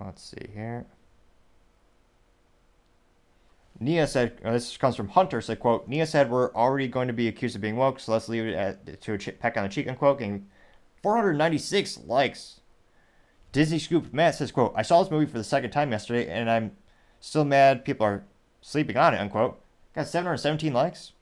[0.00, 0.86] Let's see here.
[3.82, 7.14] Nia said, uh, this comes from Hunter, said, quote, Nia said, we're already going to
[7.14, 9.62] be accused of being woke, so let's leave it at, to a ch- peck on
[9.62, 10.46] the cheek, unquote, getting
[11.02, 12.60] 496 likes.
[13.52, 16.50] Disney Scoop Matt says, quote, I saw this movie for the second time yesterday, and
[16.50, 16.72] I'm
[17.20, 18.24] still mad people are
[18.60, 19.60] sleeping on it, unquote.
[19.94, 21.12] Got 717 likes.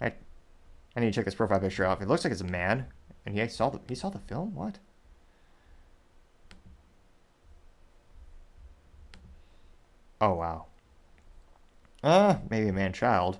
[0.00, 0.12] I,
[0.96, 2.02] I need to check this profile picture out.
[2.02, 2.86] It looks like it's a man,
[3.24, 4.54] and he saw the, he saw the film?
[4.54, 4.78] What?
[10.20, 10.66] Oh, wow.
[12.02, 13.38] Uh, maybe a man child.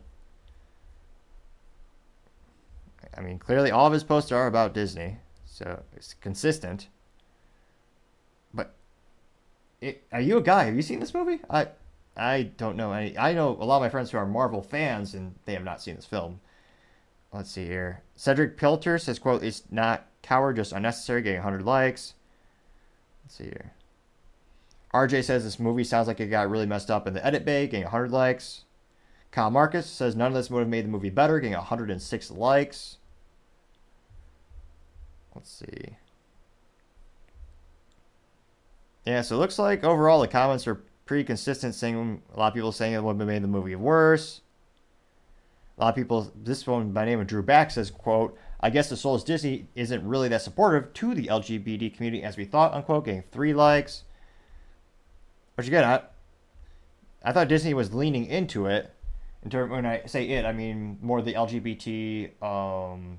[3.17, 6.89] I mean, clearly all of his posts are about Disney, so it's consistent.
[10.13, 10.65] Are you a guy?
[10.65, 11.41] Have you seen this movie?
[11.51, 11.69] I
[12.17, 13.17] I don't know any.
[13.19, 15.83] I know a lot of my friends who are Marvel fans, and they have not
[15.83, 16.41] seen this film.
[17.33, 18.03] Let's see here.
[18.15, 22.15] Cedric Pilter says, "quote It's not coward, just unnecessary." Getting 100 likes.
[23.25, 23.73] Let's see here.
[24.93, 27.67] RJ says this movie sounds like it got really messed up in the edit bay,
[27.67, 28.65] getting 100 likes.
[29.33, 32.99] Kyle Marcus says none of this would have made the movie better, getting 106 likes.
[35.35, 35.97] Let's see.
[39.05, 42.55] Yeah, so it looks like overall the comments are pretty consistent, saying a lot of
[42.55, 44.41] people saying it would have made the movie worse.
[45.77, 48.89] A lot of people, this one by name of Drew Back says, quote, I guess
[48.89, 53.05] the Souls Disney isn't really that supportive to the LGBT community as we thought, unquote,
[53.05, 54.05] getting three likes.
[55.57, 56.03] Which again, I,
[57.23, 58.91] I thought Disney was leaning into it.
[59.43, 63.19] In term, when I say it, I mean more the LGBT um,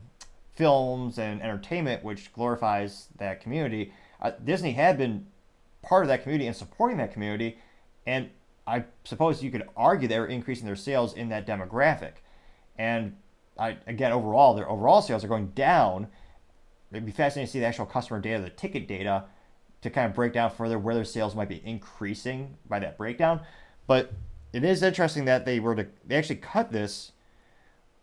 [0.55, 3.93] films and entertainment, which glorifies that community.
[4.19, 5.27] Uh, Disney had been
[5.85, 7.57] part of that community and supporting that community,
[8.05, 8.29] and
[8.67, 12.13] I suppose you could argue they're increasing their sales in that demographic.
[12.77, 13.15] And
[13.57, 16.07] I, again, overall, their overall sales are going down.
[16.91, 19.25] It'd be fascinating to see the actual customer data, the ticket data,
[19.81, 23.41] to kind of break down further where their sales might be increasing by that breakdown.
[23.87, 24.13] But
[24.51, 27.11] it is interesting that they were to they actually cut this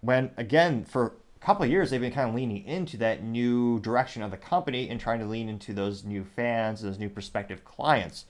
[0.01, 4.22] when again for couple of years they've been kind of leaning into that new direction
[4.22, 8.26] of the company and trying to lean into those new fans, those new prospective clients.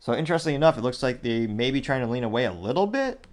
[0.00, 2.86] So interestingly enough, it looks like they may be trying to lean away a little
[2.86, 3.26] bit,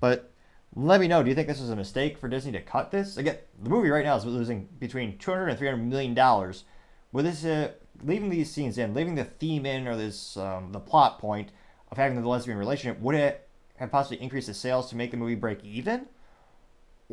[0.00, 0.30] but
[0.76, 1.22] let me know.
[1.22, 3.16] Do you think this was a mistake for Disney to cut this?
[3.16, 6.64] Again, the movie right now is losing between 200 and 300 million dollars.
[7.12, 7.72] With this uh,
[8.02, 11.50] leaving these scenes in, leaving the theme in, or this um, the plot point
[11.90, 15.16] of having the lesbian relationship, would it have possibly increased the sales to make the
[15.16, 16.06] movie break even,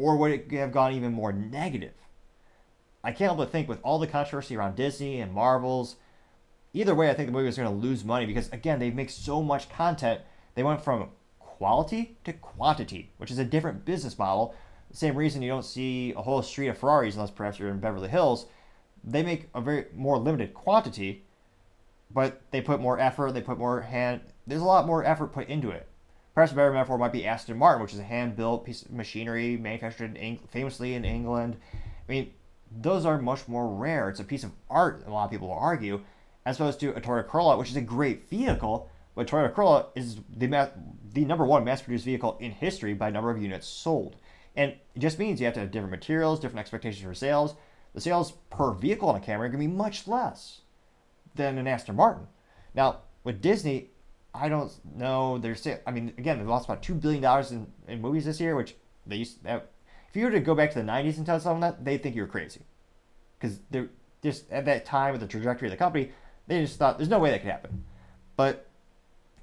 [0.01, 1.93] or would it have gone even more negative?
[3.03, 5.95] I can't help but think with all the controversy around Disney and Marvels,
[6.73, 9.09] either way, I think the movie was going to lose money because again, they make
[9.09, 10.21] so much content.
[10.55, 11.09] They went from
[11.39, 14.55] quality to quantity, which is a different business model.
[14.91, 17.79] The same reason you don't see a whole street of Ferraris unless perhaps you're in
[17.79, 18.45] Beverly Hills
[19.03, 21.23] they make a very more limited quantity,
[22.11, 23.33] but they put more effort.
[23.33, 24.21] They put more hand.
[24.45, 25.87] There's a lot more effort put into it.
[26.41, 29.58] Perhaps a better metaphor might be Aston Martin, which is a hand-built piece of machinery
[29.58, 31.56] manufactured in, famously in England.
[31.75, 32.34] I mean,
[32.71, 34.10] those are much more rare.
[34.10, 35.04] It's a piece of art.
[35.06, 36.01] A lot of people will argue,
[36.43, 40.17] as opposed to a Toyota Corolla, which is a great vehicle, but Toyota Corolla is
[40.36, 40.69] the ma-
[41.13, 44.15] the number one mass-produced vehicle in history by number of units sold,
[44.56, 47.54] and it just means you have to have different materials, different expectations for sales
[47.94, 50.62] the sales per vehicle on a Camry to be much less
[51.35, 52.25] than an Aston Martin.
[52.73, 53.89] Now, with Disney,
[54.34, 55.38] I don't know.
[55.38, 58.56] There's, I mean, again, they lost about two billion dollars in, in movies this year,
[58.56, 58.75] which
[59.06, 59.44] they used.
[59.44, 59.63] To,
[60.10, 62.15] if you were to go back to the '90s and tell someone that, they think
[62.15, 62.62] you're crazy,
[63.40, 63.90] because they're
[64.23, 66.12] just at that time with the trajectory of the company,
[66.48, 67.84] they just thought there's no way that could happen.
[68.38, 68.67] But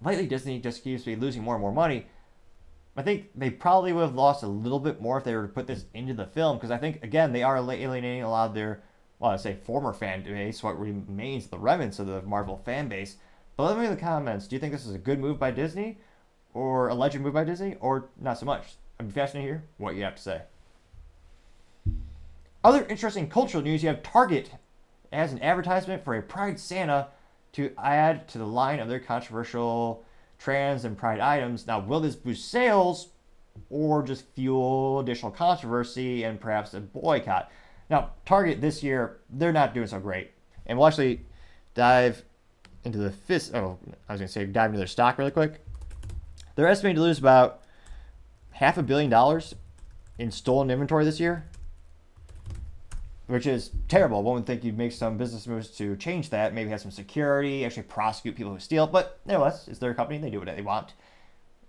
[0.03, 2.07] lately, Disney just keeps be losing more and more money,
[2.99, 5.53] I think they probably would have lost a little bit more if they were to
[5.53, 8.55] put this into the film because I think again they are alienating a lot of
[8.55, 8.82] their,
[9.20, 13.14] well, I say former fan base, what remains the remnants of the Marvel fan base,
[13.59, 14.46] But let me know in the comments.
[14.46, 15.98] Do you think this is a good move by Disney,
[16.54, 18.76] or a legend move by Disney, or not so much?
[19.00, 20.42] I'm fascinated to hear what you have to say.
[22.62, 24.52] Other interesting cultural news: you have Target
[25.11, 27.09] as an advertisement for a Pride Santa
[27.54, 30.04] to add to the line of their controversial
[30.38, 31.66] trans and pride items.
[31.66, 33.09] Now, will this boost sales
[33.70, 37.50] or just fuel additional controversy and perhaps a boycott?
[37.90, 40.30] Now, Target this year, they're not doing so great.
[40.64, 41.26] And we'll actually
[41.74, 42.22] dive
[42.85, 43.55] into the fist.
[43.55, 45.64] Oh, I was going to say dive into their stock really quick.
[46.55, 47.62] They're estimated to lose about
[48.53, 49.55] half a billion dollars
[50.18, 51.45] in stolen inventory this year
[53.29, 54.22] which is terrible.
[54.22, 57.64] One would think you'd make some business moves to change that, maybe have some security,
[57.64, 58.87] actually prosecute people who steal.
[58.87, 60.95] But nevertheless, it's their company; they do what they want.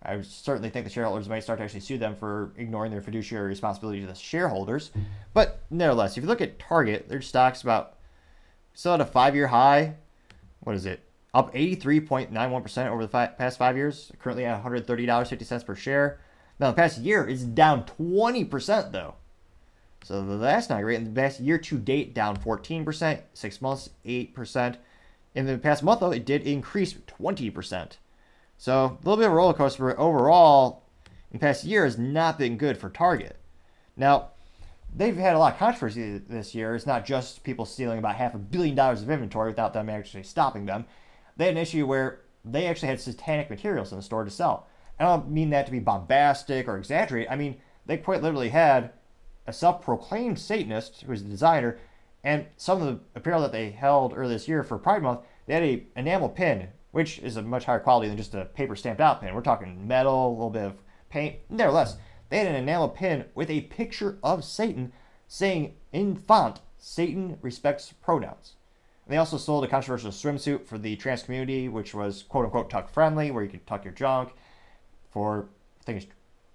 [0.01, 3.49] I certainly think the shareholders might start to actually sue them for ignoring their fiduciary
[3.49, 4.91] responsibility to the shareholders.
[5.33, 7.97] But nevertheless, if you look at Target, their stock's about
[8.73, 9.95] still at a five-year high.
[10.61, 11.01] What is it?
[11.33, 14.11] Up 83.91% over the past five years.
[14.19, 16.19] Currently at $130.50 per share.
[16.59, 19.15] Now, the past year is down 20%, though.
[20.03, 20.97] So the that's not great.
[20.97, 24.77] In the past year to date, down 14%, six months, 8%.
[25.35, 27.91] In the past month, though, it did increase 20%.
[28.57, 30.83] So a little bit of a roller coaster, but overall,
[31.31, 33.37] in the past year has not been good for Target.
[33.95, 34.31] Now,
[34.95, 36.75] they've had a lot of controversy this year.
[36.75, 40.23] It's not just people stealing about half a billion dollars of inventory without them actually
[40.23, 40.85] stopping them.
[41.37, 44.67] They had an issue where they actually had satanic materials in the store to sell.
[44.99, 47.27] I don't mean that to be bombastic or exaggerate.
[47.29, 48.91] I mean, they quite literally had
[49.47, 51.79] a self-proclaimed Satanist who was the designer,
[52.23, 55.53] and some of the apparel that they held earlier this year for Pride Month, they
[55.53, 59.01] had a enamel pin, which is a much higher quality than just a paper stamped
[59.01, 59.33] out pin.
[59.33, 61.37] We're talking metal, a little bit of paint.
[61.49, 61.97] Nevertheless,
[62.29, 64.91] they had an enamel pin with a picture of Satan
[65.27, 68.53] saying in font, Satan respects pronouns.
[69.05, 72.69] And they also sold a controversial swimsuit for the trans community, which was quote unquote
[72.69, 74.33] tuck friendly, where you could tuck your junk
[75.09, 75.49] for
[75.83, 76.05] things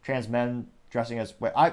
[0.03, 1.53] trans men dressing as well.
[1.57, 1.73] I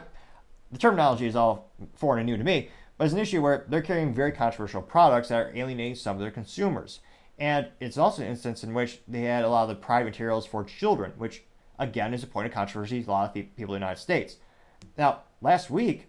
[0.71, 3.81] the terminology is all foreign and new to me, but it's an issue where they're
[3.81, 7.01] carrying very controversial products that are alienating some of their consumers.
[7.37, 10.45] And it's also an instance in which they had a lot of the pride materials
[10.45, 11.43] for children, which
[11.81, 14.37] again is a point of controversy to a lot of people in the United States.
[14.97, 16.07] Now, last week,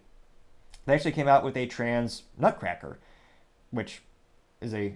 [0.85, 2.99] they actually came out with a trans nutcracker,
[3.71, 4.01] which
[4.61, 4.95] is a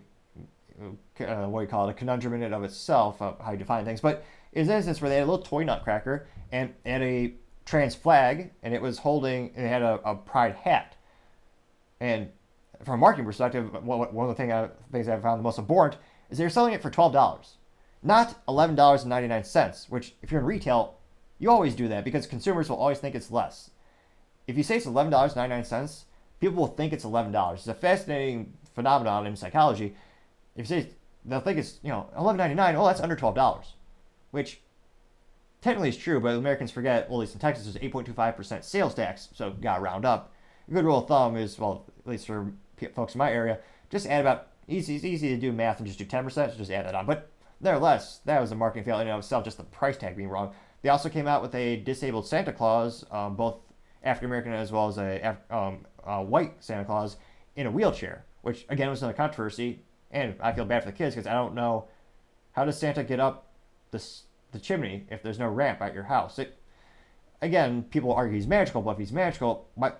[0.79, 3.57] uh, what do you call it, a conundrum in and of itself, of how you
[3.57, 3.99] define things.
[3.99, 4.23] But
[4.53, 7.33] it's an instance where they had a little toy nutcracker and, and a
[7.65, 10.95] trans flag, and it was holding, and it had a, a pride hat.
[11.99, 12.29] And
[12.83, 15.97] from a marketing perspective, one of the thing I, things I found the most abhorrent
[16.29, 17.56] is they're selling it for twelve dollars,
[18.03, 19.87] not eleven dollars and ninety nine cents.
[19.89, 20.97] Which, if you're in retail,
[21.39, 23.71] you always do that because consumers will always think it's less.
[24.47, 26.05] If you say it's eleven dollars ninety nine cents,
[26.39, 27.59] people will think it's eleven dollars.
[27.59, 29.95] It's a fascinating phenomenon in psychology.
[30.55, 30.89] If you say
[31.25, 33.73] they'll think it's you know $11.99, oh, that's under twelve dollars,
[34.31, 34.61] which
[35.61, 39.29] technically is true, but Americans forget, well, at least in Texas, there's 8.25% sales tax,
[39.33, 40.31] so got to round up.
[40.69, 42.51] A good rule of thumb is, well, at least for
[42.93, 45.99] folks in my area, just add about, easy, it's easy to do math and just
[45.99, 47.05] do 10%, so just add that on.
[47.05, 47.29] But
[47.59, 50.29] nevertheless, that was a marketing failure in and of itself, just the price tag being
[50.29, 50.53] wrong.
[50.81, 53.57] They also came out with a disabled Santa Claus, um, both
[54.03, 57.17] African American as well as a, um, a white Santa Claus,
[57.55, 59.81] in a wheelchair, which again was another controversy.
[60.11, 61.87] And I feel bad for the kids because I don't know
[62.53, 63.51] how does Santa get up
[63.91, 66.39] this the chimney if there's no ramp at your house.
[66.39, 66.57] It,
[67.41, 69.93] again, people argue he's magical, but if he's magical, why,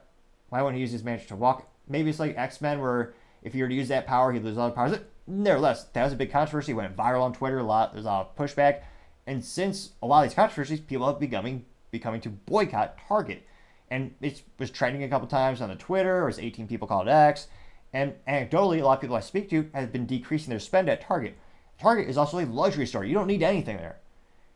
[0.50, 1.70] why wouldn't he use his magic to walk?
[1.88, 4.58] Maybe it's like X Men, where if you were to use that power, he'd lose
[4.58, 5.00] other powers.
[5.28, 6.74] Nevertheless, that was a big controversy.
[6.74, 7.94] Went viral on Twitter a lot.
[7.94, 8.84] There's a lot of pushback,
[9.26, 13.44] and since a lot of these controversies, people have becoming becoming to boycott Target,
[13.90, 16.24] and it was trending a couple times on the Twitter.
[16.24, 17.48] It was 18 people called X,
[17.94, 21.02] and anecdotally, a lot of people I speak to have been decreasing their spend at
[21.02, 21.38] Target.
[21.78, 23.04] Target is also a luxury store.
[23.04, 23.98] You don't need anything there.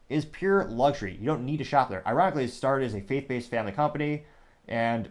[0.09, 1.17] It is pure luxury.
[1.19, 2.05] You don't need to shop there.
[2.07, 4.23] Ironically, it started as a faith-based family company,
[4.67, 5.09] and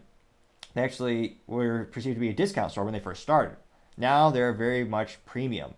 [0.75, 3.57] they actually were perceived to be a discount store when they first started.
[4.01, 5.74] Now they're very much premium.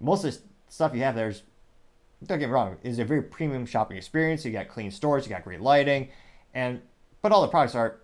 [0.00, 1.42] Most of the stuff you have there is,
[2.24, 4.44] don't get me wrong, is a very premium shopping experience.
[4.44, 6.08] You got clean stores, you got great lighting,
[6.54, 6.80] and
[7.22, 8.00] but all the products are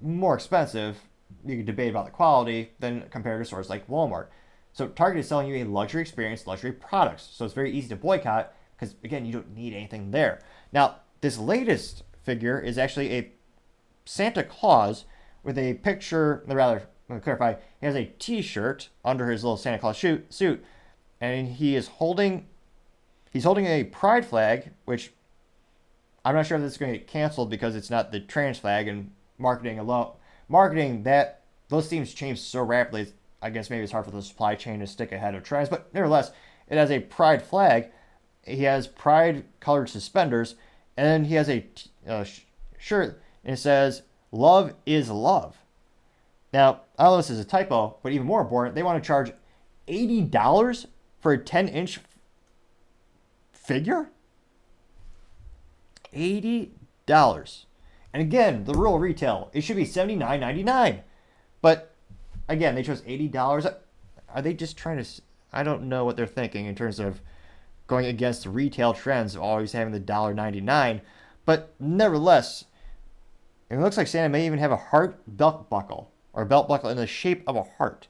[0.00, 0.98] more expensive.
[1.44, 4.28] You can debate about the quality than compared to stores like Walmart.
[4.72, 7.28] So Target is selling you a luxury experience, luxury products.
[7.32, 10.40] So it's very easy to boycott because again, you don't need anything there.
[10.72, 13.32] Now, this latest figure is actually a
[14.04, 15.04] Santa Claus
[15.42, 19.96] with a picture, rather, me clarify, he has a t-shirt under his little Santa Claus
[19.96, 20.64] shoot, suit,
[21.20, 22.46] and he is holding,
[23.30, 25.12] he's holding a pride flag, which
[26.24, 28.58] I'm not sure if this is going to get canceled because it's not the trans
[28.58, 30.12] flag and marketing alone.
[30.48, 33.12] Marketing that those themes change so rapidly.
[33.40, 35.92] I guess maybe it's hard for the supply chain to stick ahead of trends, but
[35.92, 36.30] nevertheless,
[36.68, 37.90] It has a pride flag.
[38.44, 40.54] He has pride colored suspenders,
[40.96, 41.66] and he has a
[42.06, 42.42] uh, sh-
[42.78, 45.61] shirt and it says "Love is love."
[46.52, 49.32] Now, I know this is a typo, but even more important, they want to charge
[49.88, 50.86] eighty dollars
[51.20, 52.00] for a ten-inch
[53.52, 54.10] figure.
[56.12, 56.72] Eighty
[57.06, 57.66] dollars,
[58.12, 61.00] and again, the real retail it should be $79.99.
[61.62, 61.94] but
[62.48, 63.66] again, they chose eighty dollars.
[64.28, 65.22] Are they just trying to?
[65.54, 67.20] I don't know what they're thinking in terms of
[67.86, 71.00] going against the retail trends of always having the dollar ninety nine,
[71.46, 72.66] but nevertheless,
[73.70, 76.96] it looks like Santa may even have a heart belt buckle or belt buckle in
[76.96, 78.08] the shape of a heart.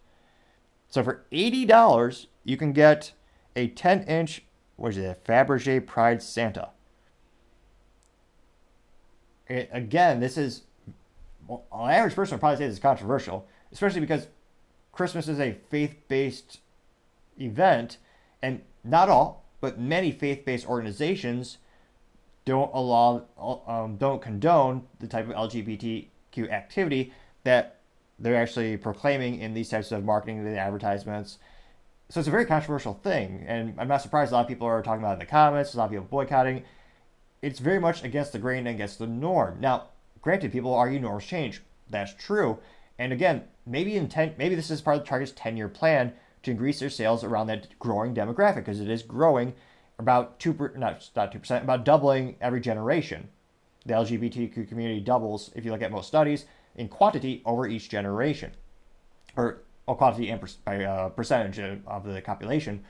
[0.89, 3.13] So for eighty dollars, you can get
[3.57, 4.43] a ten inch
[4.77, 6.71] what is it, Fabergé Pride Santa.
[9.49, 10.63] It, again, this is
[11.47, 14.27] well, an average person would probably say this is controversial, especially because
[14.91, 16.61] Christmas is a faith-based
[17.41, 17.99] event,
[18.43, 21.59] and not all, but many faith-based organizations
[22.45, 23.25] don't allow,
[23.67, 27.13] um, don't condone the type of LGBTQ activity
[27.45, 27.82] that
[28.19, 31.39] they're actually proclaiming in these types of marketing and advertisements.
[32.09, 34.83] So it's a very controversial thing, and I'm not surprised a lot of people are
[34.83, 35.75] talking about it in the comments.
[35.75, 36.63] A lot of people boycotting.
[37.41, 39.59] It's very much against the grain and against the norm.
[39.61, 39.89] Now,
[40.21, 41.63] granted, people argue norms change.
[41.89, 42.59] That's true.
[42.99, 46.81] And again, maybe in ten, maybe this is part of Target's 10-year plan to increase
[46.81, 49.55] their sales around that growing demographic because it is growing
[49.99, 53.29] about two per, not not two percent, about doubling every generation.
[53.87, 56.45] The LGBTQ community doubles if you look at most studies
[56.77, 58.53] in quantity over each generation,
[59.37, 62.85] or well, quantity and per, by uh, percentage of the population.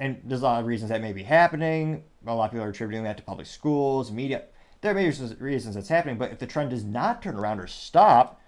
[0.00, 2.04] And there's a lot of reasons that may be happening.
[2.26, 4.44] A lot of people are attributing that to public schools, media.
[4.80, 7.66] There may be reasons that's happening, but if the trend does not turn around or
[7.66, 8.40] stop,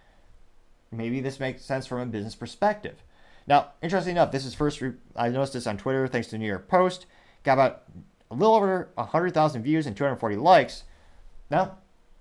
[0.92, 3.02] maybe this makes sense from a business perspective.
[3.48, 6.46] Now, interesting enough, this is first, re- I noticed this on Twitter thanks to New
[6.46, 7.06] York Post.
[7.42, 7.82] Got about
[8.30, 10.84] a little over 100,000 views and 240 likes.
[11.50, 11.78] Now,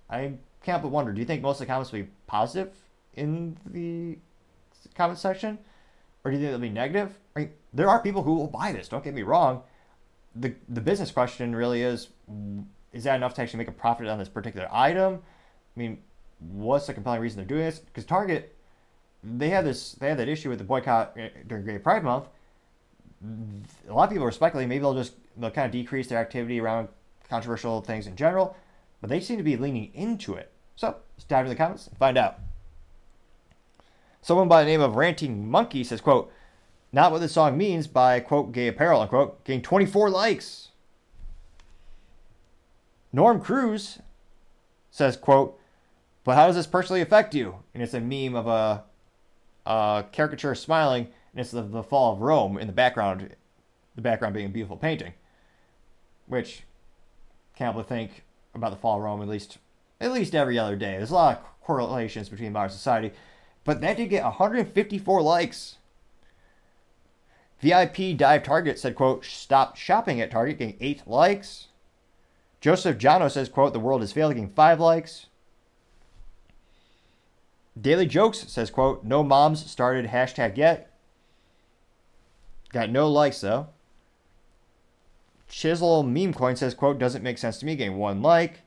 [0.09, 0.33] I
[0.63, 2.71] can't but wonder do you think most of the comments will be positive
[3.15, 4.17] in the
[4.95, 5.57] comment section?
[6.23, 7.17] Or do you think they'll be negative?
[7.35, 9.63] I mean, there are people who will buy this, don't get me wrong.
[10.35, 12.09] The, the business question really is
[12.91, 15.21] is that enough to actually make a profit on this particular item?
[15.75, 15.99] I mean,
[16.39, 17.79] what's the compelling reason they're doing this?
[17.79, 18.55] Because Target,
[19.23, 22.27] they had this, they had that issue with the boycott eh, during Gay Pride Month.
[23.89, 26.59] A lot of people are speculating maybe they'll just they'll kind of decrease their activity
[26.59, 26.87] around
[27.29, 28.55] controversial things in general,
[29.01, 30.51] but they seem to be leaning into it.
[30.75, 32.39] So let's dive into the comments and find out.
[34.21, 36.31] Someone by the name of Ranting Monkey says, quote,
[36.91, 40.69] not what the song means by, quote, gay apparel, unquote, getting 24 likes.
[43.13, 43.99] Norm Cruz
[44.91, 45.59] says, quote,
[46.23, 47.55] but how does this personally affect you?
[47.73, 48.83] And it's a meme of a,
[49.65, 53.35] a caricature smiling, and it's the, the fall of Rome in the background,
[53.95, 55.13] the background being a beautiful painting.
[56.27, 56.63] Which
[57.55, 58.23] can't but think
[58.53, 59.57] about the fall of Rome at least
[60.01, 60.97] at least every other day.
[60.97, 63.11] There's a lot of correlations between modern society,
[63.63, 65.75] but that did get 154 likes.
[67.61, 71.67] VIP Dive Target said, quote, stop shopping at Target, getting eight likes.
[72.61, 75.27] Joseph Jano says, quote, the world is failing, getting five likes.
[77.79, 80.91] Daily Jokes says, quote, no moms started hashtag yet.
[82.71, 83.67] Got no likes though.
[85.49, 88.61] Chisel Meme Coin says, quote, doesn't make sense to me, getting one like.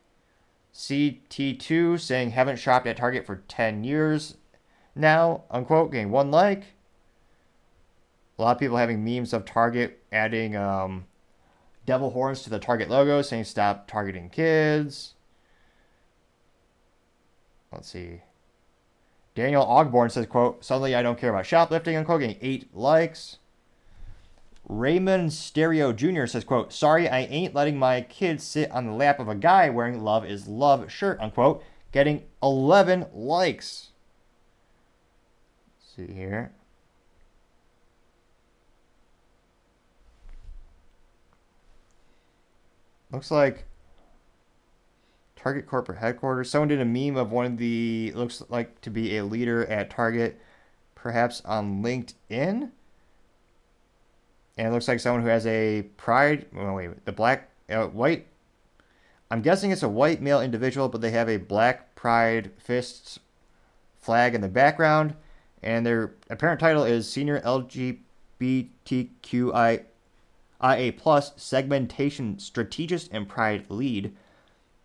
[0.74, 4.36] CT2 saying haven't shopped at Target for 10 years
[4.94, 6.64] now, unquote, getting one like.
[8.38, 11.06] A lot of people having memes of Target adding um,
[11.86, 15.14] devil horns to the Target logo, saying stop targeting kids.
[17.70, 18.22] Let's see.
[19.34, 23.38] Daniel Ogborn says, quote, suddenly I don't care about shoplifting, unquote, getting eight likes.
[24.68, 26.26] Raymond Stereo Jr.
[26.26, 29.68] says, quote, sorry, I ain't letting my kids sit on the lap of a guy
[29.68, 33.90] wearing love is love shirt, unquote, getting 11 likes.
[35.78, 36.52] Let's see here.
[43.10, 43.66] Looks like
[45.36, 46.48] Target corporate headquarters.
[46.48, 49.90] Someone did a meme of one of the looks like to be a leader at
[49.90, 50.40] Target,
[50.94, 52.70] perhaps on LinkedIn.
[54.62, 56.46] And it looks like someone who has a pride.
[56.52, 58.28] Wait, the black, uh, white.
[59.28, 63.18] I'm guessing it's a white male individual, but they have a black pride fists
[63.98, 65.16] flag in the background.
[65.64, 68.06] And their apparent title is Senior LGBTQIA
[70.96, 74.14] plus Segmentation Strategist and Pride Lead.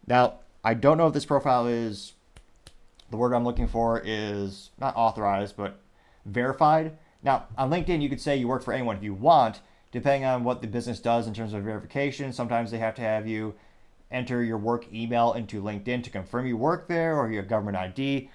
[0.07, 2.13] Now, I don't know if this profile is
[3.11, 5.77] the word I'm looking for is not authorized, but
[6.25, 6.97] verified.
[7.23, 9.61] Now, on LinkedIn, you could say you work for anyone if you want.
[9.91, 13.27] depending on what the business does in terms of verification, sometimes they have to have
[13.27, 13.55] you
[14.11, 18.29] enter your work email into LinkedIn to confirm you work there or your government ID.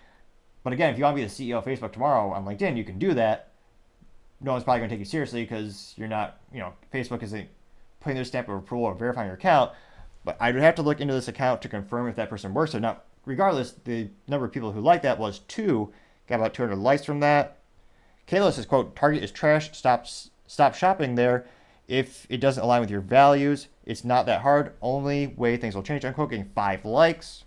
[0.65, 2.85] But again, if you want to be the CEO of Facebook tomorrow on LinkedIn, you
[2.85, 3.53] can do that.
[4.41, 7.49] No one's probably going to take you seriously because you're not, you know, Facebook isn't
[8.01, 9.73] putting their stamp of approval or verifying your account.
[10.25, 12.75] But I would have to look into this account to confirm if that person works
[12.75, 13.05] or not.
[13.25, 15.93] Regardless, the number of people who like that was two.
[16.29, 17.59] Got about 200 likes from that.
[18.27, 19.77] Kayla says, quote, Target is trash.
[19.77, 20.07] Stop,
[20.47, 21.47] stop shopping there.
[21.89, 24.73] If it doesn't align with your values, it's not that hard.
[24.81, 26.31] Only way things will change, unquote.
[26.31, 27.45] Getting five likes.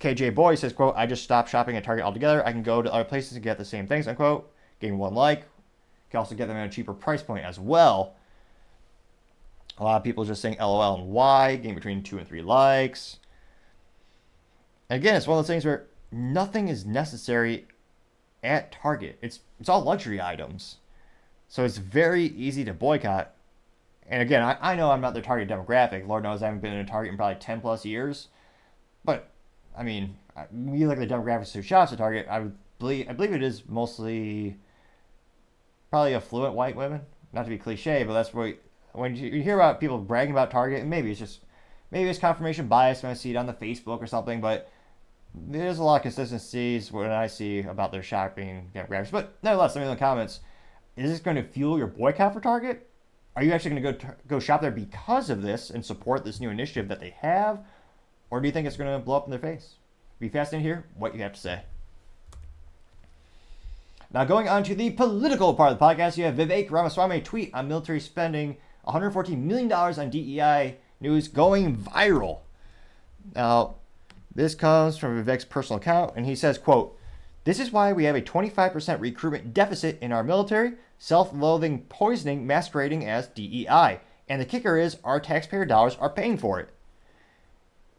[0.00, 2.46] KJ Boy says, quote, I just stopped shopping at Target altogether.
[2.46, 4.50] I can go to other places and get the same things, unquote.
[4.80, 5.40] Getting one like.
[5.40, 8.14] You can also get them at a cheaper price point as well.
[9.78, 13.18] A lot of people just saying LOL and Y, getting between two and three likes.
[14.88, 17.66] And again, it's one of those things where nothing is necessary
[18.42, 19.18] at Target.
[19.22, 20.76] It's it's all luxury items.
[21.48, 23.34] So it's very easy to boycott.
[24.08, 26.06] And again, I, I know I'm not their target demographic.
[26.06, 28.28] Lord knows I haven't been in a Target in probably 10 plus years.
[29.04, 29.30] But,
[29.76, 30.16] I mean,
[30.52, 32.46] look at the demographics who shops at Target, I
[32.78, 34.56] believe, I believe it is mostly
[35.90, 37.02] probably affluent white women.
[37.32, 38.56] Not to be cliche, but that's what
[38.92, 41.40] when you hear about people bragging about Target, and maybe it's just
[41.92, 44.68] maybe it's confirmation bias when I see it on the Facebook or something, but
[45.34, 49.10] there's a lot of consistencies when I see about their shopping demographics.
[49.10, 50.40] But nevertheless, let me know in the comments:
[50.96, 52.88] Is this going to fuel your boycott for Target?
[53.36, 56.40] Are you actually going to go go shop there because of this and support this
[56.40, 57.64] new initiative that they have,
[58.30, 59.74] or do you think it's going to blow up in their face?
[60.18, 61.62] Be fascinated to hear what you have to say.
[64.12, 67.54] Now, going on to the political part of the podcast, you have Vivek Ramaswamy tweet
[67.54, 68.56] on military spending
[68.86, 72.40] $114 million on DEI news going viral.
[73.36, 73.76] Now,
[74.34, 76.96] this comes from Vivek's personal account, and he says, quote,
[77.44, 83.06] this is why we have a 25% recruitment deficit in our military, self-loathing poisoning masquerading
[83.06, 84.00] as DEI.
[84.28, 86.68] And the kicker is our taxpayer dollars are paying for it.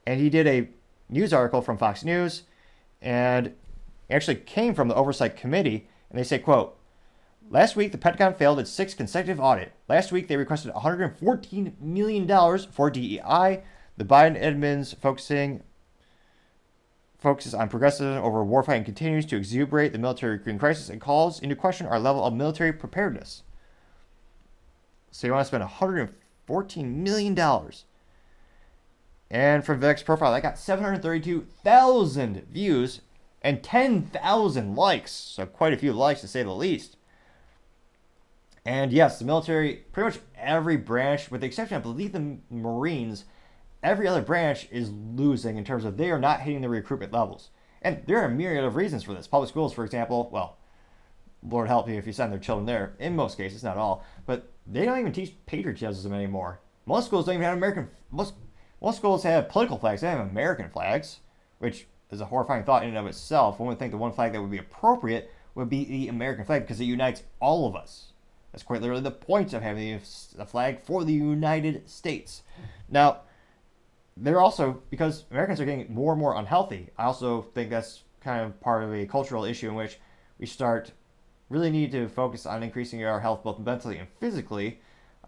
[0.05, 0.69] And he did a
[1.09, 2.43] news article from Fox News,
[3.01, 3.53] and
[4.09, 6.77] actually came from the Oversight Committee, and they say, quote,
[7.49, 9.73] Last week, the Pentagon failed its sixth consecutive audit.
[9.89, 13.63] Last week, they requested $114 million for DEI.
[13.97, 15.61] The Biden admin's focusing
[17.21, 21.55] focuses on progressivism over warfighting continues to exuberate the military recruiting crisis and calls into
[21.55, 23.43] question our level of military preparedness.
[25.11, 27.37] So you want to spend $114 million.
[29.29, 33.01] And from Vivek's profile, that got 732,000 views
[33.43, 35.11] and 10,000 likes.
[35.11, 36.97] So quite a few likes to say the least.
[38.65, 43.25] And yes, the military, pretty much every branch, with the exception, I believe, the Marines,
[43.83, 47.49] every other branch is losing in terms of they are not hitting the recruitment levels.
[47.81, 49.27] And there are a myriad of reasons for this.
[49.27, 50.57] Public schools, for example, well,
[51.43, 54.51] Lord help you if you send their children there, in most cases, not all, but
[54.67, 56.59] they don't even teach patriotism anymore.
[56.85, 58.35] Most schools don't even have American, most,
[58.81, 61.19] most schools have political flags, they have American flags,
[61.57, 63.59] which is a horrifying thought in and of itself.
[63.59, 66.63] One would think the one flag that would be appropriate would be the American flag
[66.63, 68.11] because it unites all of us
[68.51, 69.99] that's quite literally the point of having
[70.37, 72.43] a flag for the United States.
[72.89, 73.21] Now,
[74.21, 78.45] they're also, because Americans are getting more and more unhealthy, I also think that's kind
[78.45, 79.99] of part of a cultural issue in which
[80.39, 80.91] we start
[81.49, 84.79] really need to focus on increasing our health both mentally and physically.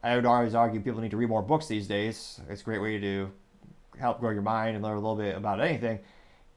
[0.03, 2.39] I would always argue people need to read more books these days.
[2.49, 3.31] It's a great way to
[3.99, 5.99] help grow your mind and learn a little bit about anything.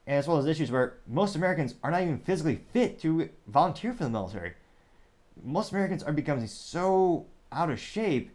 [0.07, 3.93] And one of those issues where most Americans are not even physically fit to volunteer
[3.93, 4.55] for the military
[5.43, 8.30] most Americans are becoming so out of shape.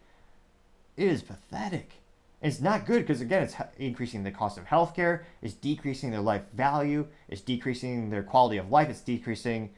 [0.98, 2.01] It is pathetic.
[2.42, 5.24] It's not good because again, it's increasing the cost of healthcare.
[5.42, 7.08] It's decreasing their life value.
[7.28, 8.90] It's decreasing their quality of life.
[8.90, 9.70] It's decreasing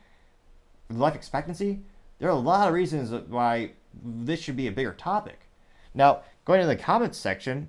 [0.89, 1.81] life expectancy.
[2.19, 5.49] There are a lot of reasons why this should be a bigger topic.
[5.93, 7.67] Now, going to the comments section,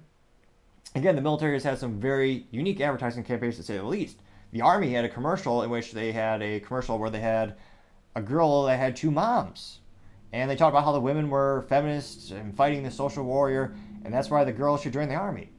[0.95, 4.19] again, the military has had some very unique advertising campaigns to say the least.
[4.53, 7.57] The Army had a commercial in which they had a commercial where they had
[8.15, 9.81] a girl that had two moms.
[10.33, 13.75] And they talked about how the women were feminists and fighting the social warrior,
[14.05, 15.51] and that's why the girls should join the army.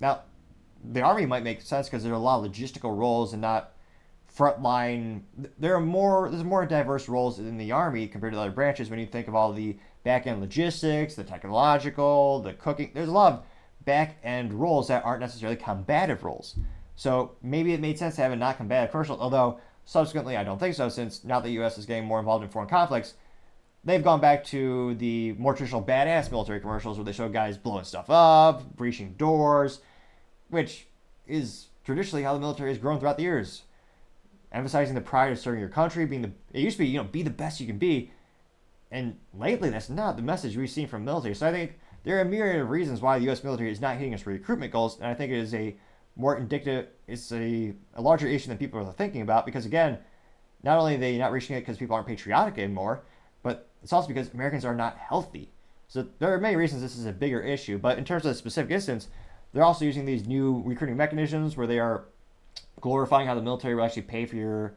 [0.00, 0.22] Now,
[0.92, 3.72] the army might make sense because there are a lot of logistical roles and not
[4.36, 5.22] frontline.
[5.58, 6.30] There are more.
[6.30, 8.90] There's more diverse roles in the army compared to other branches.
[8.90, 13.12] When you think of all the back end logistics, the technological, the cooking, there's a
[13.12, 13.42] lot of
[13.84, 16.56] back end roles that aren't necessarily combative roles.
[16.94, 19.20] So maybe it made sense to have a not combative commercial.
[19.20, 21.78] Although Subsequently, I don't think so, since now the U.S.
[21.78, 23.14] is getting more involved in foreign conflicts,
[23.84, 27.84] they've gone back to the more traditional badass military commercials where they show guys blowing
[27.84, 29.80] stuff up, breaching doors,
[30.48, 30.86] which
[31.26, 33.62] is traditionally how the military has grown throughout the years.
[34.50, 37.04] Emphasizing the pride of serving your country, being the it used to be, you know,
[37.04, 38.10] be the best you can be.
[38.90, 41.34] And lately, that's not the message we've seen from the military.
[41.34, 43.44] So I think there are a myriad of reasons why the U.S.
[43.44, 45.76] military is not hitting its recruitment goals, and I think it is a
[46.16, 49.98] more indicative, it's a, a larger issue than people are thinking about because, again,
[50.62, 53.04] not only are they not reaching it because people aren't patriotic anymore,
[53.82, 55.50] it's also because Americans are not healthy.
[55.88, 57.78] So there are many reasons this is a bigger issue.
[57.78, 59.08] But in terms of the specific instance,
[59.52, 62.04] they're also using these new recruiting mechanisms where they are
[62.80, 64.74] glorifying how the military will actually pay for your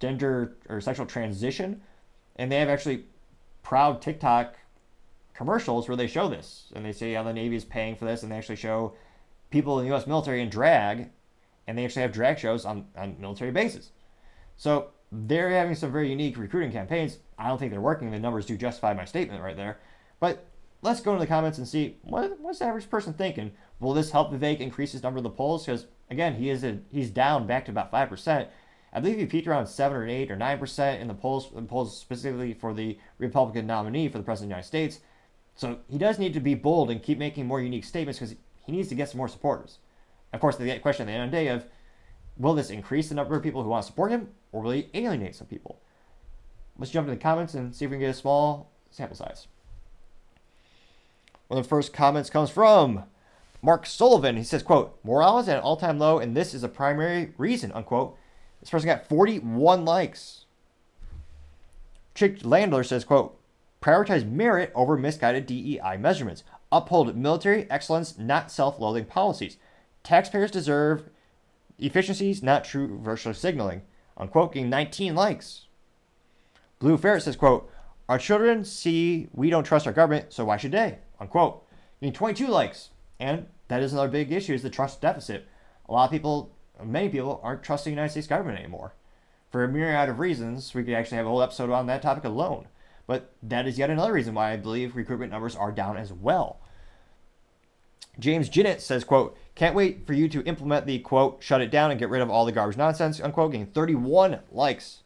[0.00, 1.80] gender or sexual transition.
[2.36, 3.04] And they have actually
[3.62, 4.56] proud TikTok
[5.34, 6.72] commercials where they show this.
[6.74, 8.22] And they say how the Navy is paying for this.
[8.22, 8.94] And they actually show
[9.50, 10.06] people in the U.S.
[10.06, 11.10] military in drag.
[11.68, 13.92] And they actually have drag shows on, on military bases.
[14.56, 17.18] So they're having some very unique recruiting campaigns.
[17.40, 18.10] I don't think they're working.
[18.10, 19.78] The numbers do justify my statement right there.
[20.20, 20.44] But
[20.82, 23.52] let's go into the comments and see what, what's the average person thinking.
[23.80, 25.64] Will this help Vivek increase his number in the polls?
[25.64, 28.48] Because again, he is a, he's down back to about five percent.
[28.92, 31.66] I believe he peaked around seven or eight or nine percent in the polls, in
[31.66, 35.00] polls specifically for the Republican nominee for the president of the United States.
[35.54, 38.36] So he does need to be bold and keep making more unique statements because
[38.66, 39.78] he needs to get some more supporters.
[40.32, 41.64] Of course, the question at the end of the day of
[42.36, 44.90] will this increase the number of people who want to support him or will he
[44.92, 45.80] alienate some people?
[46.80, 49.46] Let's jump into the comments and see if we can get a small sample size.
[51.48, 53.04] One of the first comments comes from
[53.60, 54.38] Mark Sullivan.
[54.38, 57.70] He says, quote, morale is at an all-time low, and this is a primary reason,
[57.72, 58.16] unquote.
[58.60, 60.46] This person got 41 likes.
[62.14, 63.38] Chick Landler says, quote,
[63.82, 66.44] prioritize merit over misguided DEI measurements.
[66.72, 69.58] Uphold military excellence, not self-loathing policies.
[70.02, 71.10] Taxpayers deserve
[71.78, 73.82] efficiencies, not true virtual signaling.
[74.16, 75.66] Unquote, getting 19 likes.
[76.80, 77.70] Blue Ferret says, quote,
[78.08, 80.98] our children see we don't trust our government, so why should they?
[81.20, 81.64] unquote.
[82.00, 82.90] Getting 22 likes.
[83.20, 85.46] And that is another big issue is the trust deficit.
[85.88, 86.50] A lot of people,
[86.82, 88.94] many people, aren't trusting the United States government anymore.
[89.50, 92.24] For a myriad of reasons, we could actually have a whole episode on that topic
[92.24, 92.68] alone.
[93.06, 96.60] But that is yet another reason why I believe recruitment numbers are down as well.
[98.18, 101.90] James Jinnett says, quote, can't wait for you to implement the quote, shut it down
[101.90, 105.00] and get rid of all the garbage nonsense, unquote, getting 31 likes.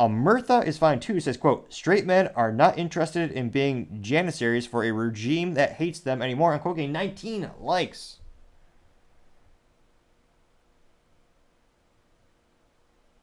[0.00, 1.20] Amirtha is fine too.
[1.20, 6.00] Says, quote, straight men are not interested in being janissaries for a regime that hates
[6.00, 6.54] them anymore.
[6.54, 8.16] Unquote, getting 19 likes.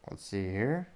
[0.08, 0.90] Let's see here.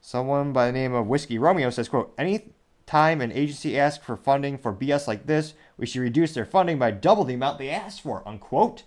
[0.00, 2.54] Someone by the name of Whiskey Romeo says, quote, any
[2.86, 6.78] time an agency asks for funding for BS like this, we should reduce their funding
[6.78, 8.84] by double the amount they asked for, unquote.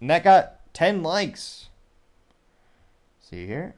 [0.00, 1.68] And that got 10 likes.
[3.20, 3.76] See here.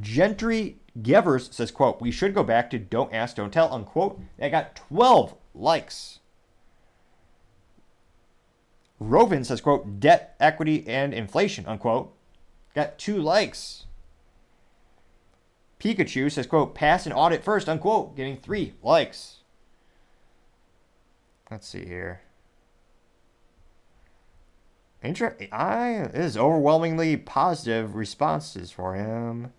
[0.00, 4.20] Gentry Gevers says, quote, we should go back to don't ask, don't tell, unquote.
[4.38, 6.20] That got 12 likes.
[9.00, 12.14] Rovin says, quote, debt, equity, and inflation, unquote.
[12.74, 13.86] Got two likes.
[15.80, 19.38] Pikachu says, quote, pass an audit first, unquote, getting three likes.
[21.50, 22.22] Let's see here.
[25.02, 29.52] Inter- I it is overwhelmingly positive responses for him.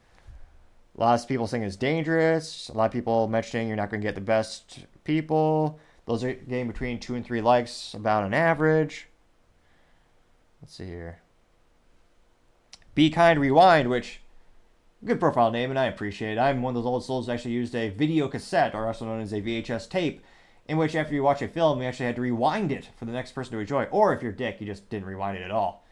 [0.96, 2.70] A lot of people saying it's dangerous.
[2.70, 5.80] A lot of people mentioning you're not going to get the best people.
[6.06, 9.08] Those are getting between two and three likes about an average.
[10.62, 11.20] Let's see here.
[12.94, 14.22] Be Kind Rewind, which
[15.04, 16.40] good profile name, and I appreciate it.
[16.40, 19.22] I'm one of those old souls that actually used a video cassette, or also known
[19.22, 20.24] as a VHS tape,
[20.68, 23.12] in which after you watch a film, you actually had to rewind it for the
[23.12, 23.86] next person to enjoy.
[23.86, 25.86] Or if you're dick, you just didn't rewind it at all.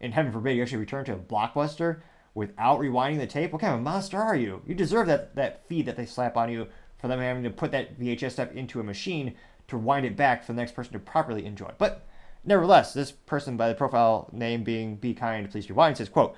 [0.00, 2.02] And heaven forbid, you actually return to a blockbuster
[2.34, 3.52] without rewinding the tape?
[3.52, 4.62] What kind of a monster are you?
[4.66, 6.66] You deserve that, that fee that they slap on you
[6.98, 9.34] for them having to put that VHS stuff into a machine
[9.68, 11.70] to wind it back for the next person to properly enjoy.
[11.78, 12.06] But
[12.44, 16.36] nevertheless, this person by the profile name being Be Kind, Please Rewind says, quote,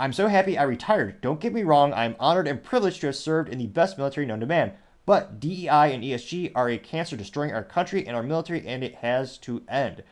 [0.00, 1.20] I'm so happy I retired.
[1.20, 4.26] Don't get me wrong, I'm honored and privileged to have served in the best military
[4.26, 4.72] known to man.
[5.06, 8.96] But DEI and ESG are a cancer destroying our country and our military, and it
[8.96, 10.02] has to end.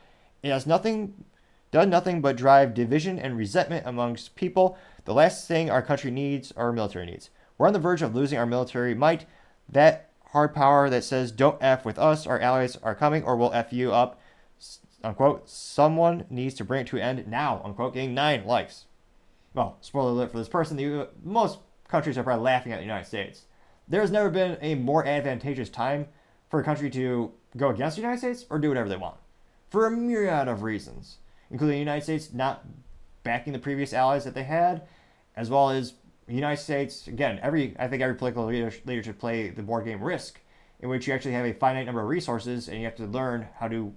[0.43, 1.25] It has nothing,
[1.71, 6.53] done nothing but drive division and resentment amongst people the last thing our country needs
[6.53, 7.31] are our military needs.
[7.57, 9.25] We're on the verge of losing our military might.
[9.69, 13.55] That hard power that says don't F with us, our allies are coming, or we'll
[13.55, 14.21] F you up,
[15.03, 15.49] unquote.
[15.49, 17.95] Someone needs to bring it to an end now, unquote.
[17.95, 18.85] Getting nine likes.
[19.55, 22.85] Well, spoiler alert for this person, the, uh, most countries are probably laughing at the
[22.85, 23.47] United States.
[23.89, 26.09] There's never been a more advantageous time
[26.51, 29.17] for a country to go against the United States or do whatever they want.
[29.71, 31.19] For a myriad of reasons,
[31.51, 32.67] including the United States not
[33.23, 34.83] backing the previous allies that they had,
[35.37, 35.95] as well as
[36.27, 37.07] the United States.
[37.07, 40.41] Again, every I think every political leader, leader should play the board game Risk,
[40.81, 43.49] in which you actually have a finite number of resources and you have to learn
[43.59, 43.95] how to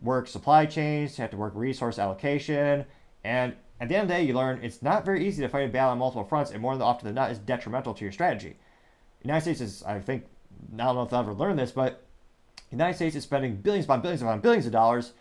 [0.00, 2.84] work supply chains, you have to work resource allocation,
[3.24, 5.68] and At the end of the day, you learn it's not very easy to fight
[5.68, 8.56] a battle on multiple fronts, and more often than not, is detrimental to your strategy.
[9.20, 10.24] The United States is, I think,
[10.74, 12.04] I don't know if I've ever learned this, but
[12.56, 15.12] the United States is spending billions upon billions upon billions of dollars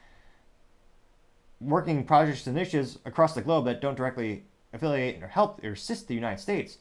[1.60, 6.08] working projects and initiatives across the globe that don't directly affiliate or help or assist
[6.08, 6.78] the United States.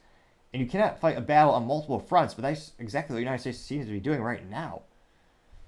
[0.52, 3.40] And you cannot fight a battle on multiple fronts, but that's exactly what the United
[3.40, 4.82] States seems to be doing right now.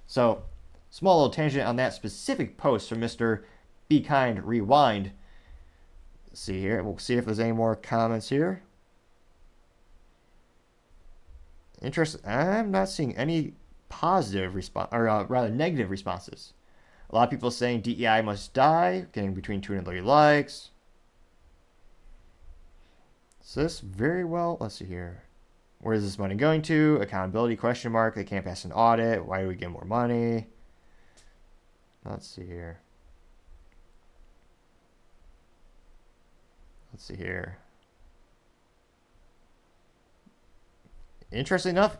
[0.06, 0.44] So,
[0.90, 3.42] small little tangent on that specific post from Mr.
[3.88, 5.12] Be Kind Rewind.
[6.28, 6.82] Let's see here.
[6.82, 8.62] We'll see if there's any more comments here.
[11.82, 12.20] Interesting.
[12.24, 13.54] I'm not seeing any
[13.88, 16.54] positive response, or uh, rather negative responses.
[17.10, 20.70] A lot of people saying DEI must die, getting between 2 and 3 likes.
[23.48, 25.22] So this very well, let's see here.
[25.80, 26.98] Where is this money going to?
[27.00, 28.14] Accountability question mark.
[28.14, 29.24] They can't pass an audit.
[29.24, 30.48] Why do we get more money?
[32.04, 32.80] Let's see here.
[36.92, 37.56] Let's see here.
[41.32, 41.96] Interesting enough,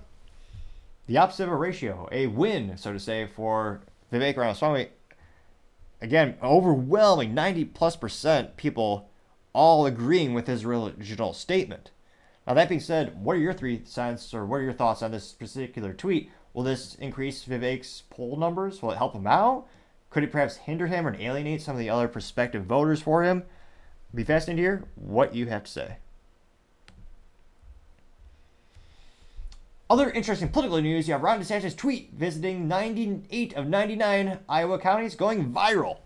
[1.06, 3.80] the opposite of a ratio, a win, so to say, for
[4.12, 4.88] Vivek Ramaswamy.
[6.02, 9.08] Again, overwhelming 90 plus percent people
[9.52, 11.90] all agreeing with his original statement.
[12.46, 15.10] Now, that being said, what are your three cents or what are your thoughts on
[15.10, 16.30] this particular tweet?
[16.54, 18.82] Will this increase Vivek's poll numbers?
[18.82, 19.66] Will it help him out?
[20.10, 23.44] Could it perhaps hinder him or alienate some of the other prospective voters for him?
[24.14, 25.96] Be fascinated to hear what you have to say.
[29.90, 35.14] Other interesting political news you have Ron DeSantis' tweet visiting 98 of 99 Iowa counties
[35.14, 35.98] going viral.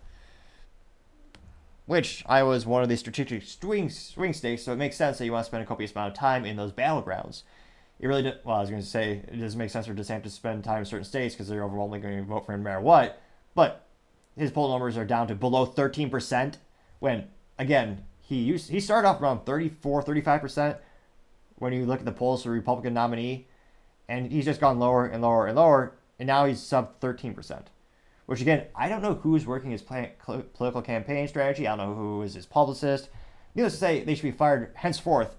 [1.93, 5.27] Which Iowa is one of the strategic swing, swing states, so it makes sense that
[5.27, 7.43] you want to spend a copious amount of time in those battlegrounds.
[8.01, 10.23] It really, did, well, I was going to say, it doesn't make sense for DeSantis
[10.23, 12.71] to spend time in certain states because they're overwhelmingly going to vote for him no
[12.71, 13.21] matter what.
[13.55, 13.85] But
[14.39, 16.55] his poll numbers are down to below 13%.
[17.01, 17.29] When,
[17.59, 20.79] again, he used he started off around 34, 35%
[21.57, 23.49] when you look at the polls for the Republican nominee
[24.09, 27.65] and he's just gone lower and lower and lower, and now he's sub 13%.
[28.33, 31.69] Which again, I don't know who's working his political campaign strategy.
[31.69, 33.11] I don't know who is his publicist.
[33.55, 35.37] Needless to say, they should be fired henceforth,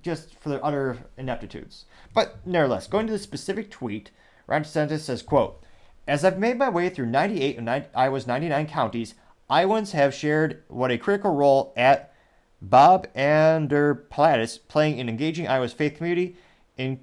[0.00, 1.84] just for their utter ineptitudes.
[2.14, 4.12] But nevertheless, going to the specific tweet,
[4.46, 5.62] Ron DeSantis says, "quote
[6.08, 9.14] As I've made my way through 98 of Iowa's 99 counties,
[9.50, 12.14] Iowans have shared what a critical role at
[12.62, 16.38] Bob Vander Plaats playing in engaging Iowa's faith community
[16.78, 17.00] in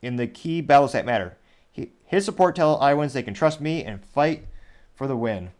[0.00, 1.36] in the key battles that matter.
[2.06, 4.46] His support tells Iowans they can trust me and fight
[4.94, 5.50] for the win.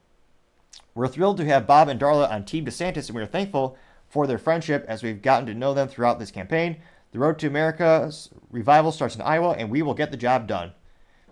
[0.94, 3.76] We're thrilled to have Bob and Darla on Team DeSantis, and we are thankful
[4.08, 6.76] for their friendship as we've gotten to know them throughout this campaign.
[7.12, 10.72] The road to America's revival starts in Iowa, and we will get the job done.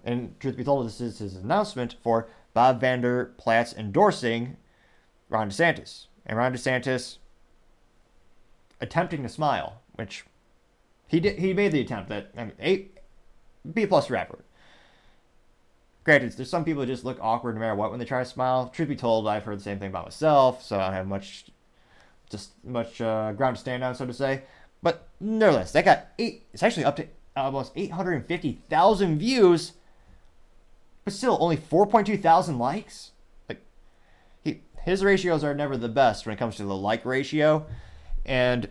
[0.04, 4.56] And truth be told, this is his announcement for Bob Vander Plaats endorsing
[5.30, 6.06] Ron DeSantis.
[6.26, 7.18] And Ron DeSantis
[8.80, 10.24] attempting to smile, which
[11.06, 11.38] he did.
[11.38, 12.08] He made the attempt.
[12.08, 12.98] That I mean, eight
[13.72, 14.44] B plus effort.
[16.04, 18.28] Granted, there's some people who just look awkward no matter what when they try to
[18.28, 18.68] smile.
[18.68, 21.46] Truth be told, I've heard the same thing about myself, so I don't have much,
[22.28, 24.42] just much uh, ground to stand on, so to say.
[24.82, 26.44] But nevertheless, that got eight.
[26.52, 29.72] It's actually up to almost 850,000 views,
[31.04, 33.12] but still only 4.2 thousand likes.
[33.48, 33.62] Like,
[34.42, 37.64] he, his ratios are never the best when it comes to the like ratio,
[38.26, 38.68] and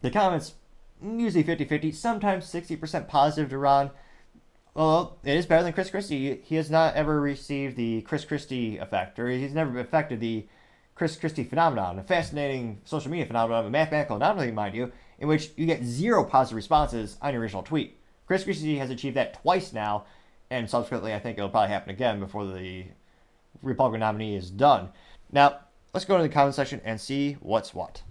[0.00, 0.54] the comments
[1.02, 3.90] usually 50-50, sometimes 60% positive to Ron.
[4.76, 6.42] Well, it is better than Chris Christie.
[6.44, 10.46] He has not ever received the Chris Christie effect, or he's never affected the
[10.94, 15.48] Chris Christie phenomenon, a fascinating social media phenomenon, a mathematical anomaly, mind you, in which
[15.56, 17.98] you get zero positive responses on your original tweet.
[18.26, 20.04] Chris Christie has achieved that twice now,
[20.50, 22.84] and subsequently, I think it'll probably happen again before the
[23.62, 24.90] Republican nominee is done.
[25.32, 25.60] Now,
[25.94, 28.02] let's go to the comment section and see what's what.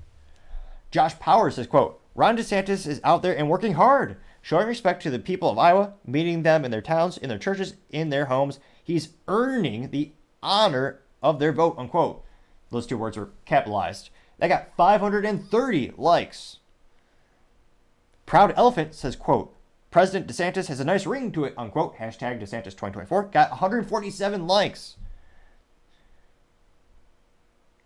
[0.89, 5.09] Josh Powers says, quote, Ron DeSantis is out there and working hard, showing respect to
[5.09, 8.59] the people of Iowa, meeting them in their towns, in their churches, in their homes.
[8.83, 10.11] He's earning the
[10.43, 12.23] honor of their vote, unquote.
[12.69, 14.11] Those two words were capitalized.
[14.37, 16.59] That got 530 likes.
[18.27, 19.51] Proud Elephant says, quote,
[19.89, 21.97] President DeSantis has a nice ring to it, unquote.
[21.97, 24.97] Hashtag DeSantis 2024 got 147 likes.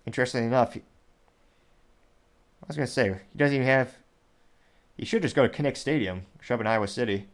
[0.06, 0.82] Interestingly enough, I
[2.68, 3.96] was going to say, he doesn't even have
[5.00, 7.28] he should just go to Kinnick Stadium, show up in Iowa City.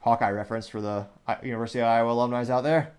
[0.00, 1.06] Hawkeye reference for the
[1.42, 2.92] University of Iowa alumni out there.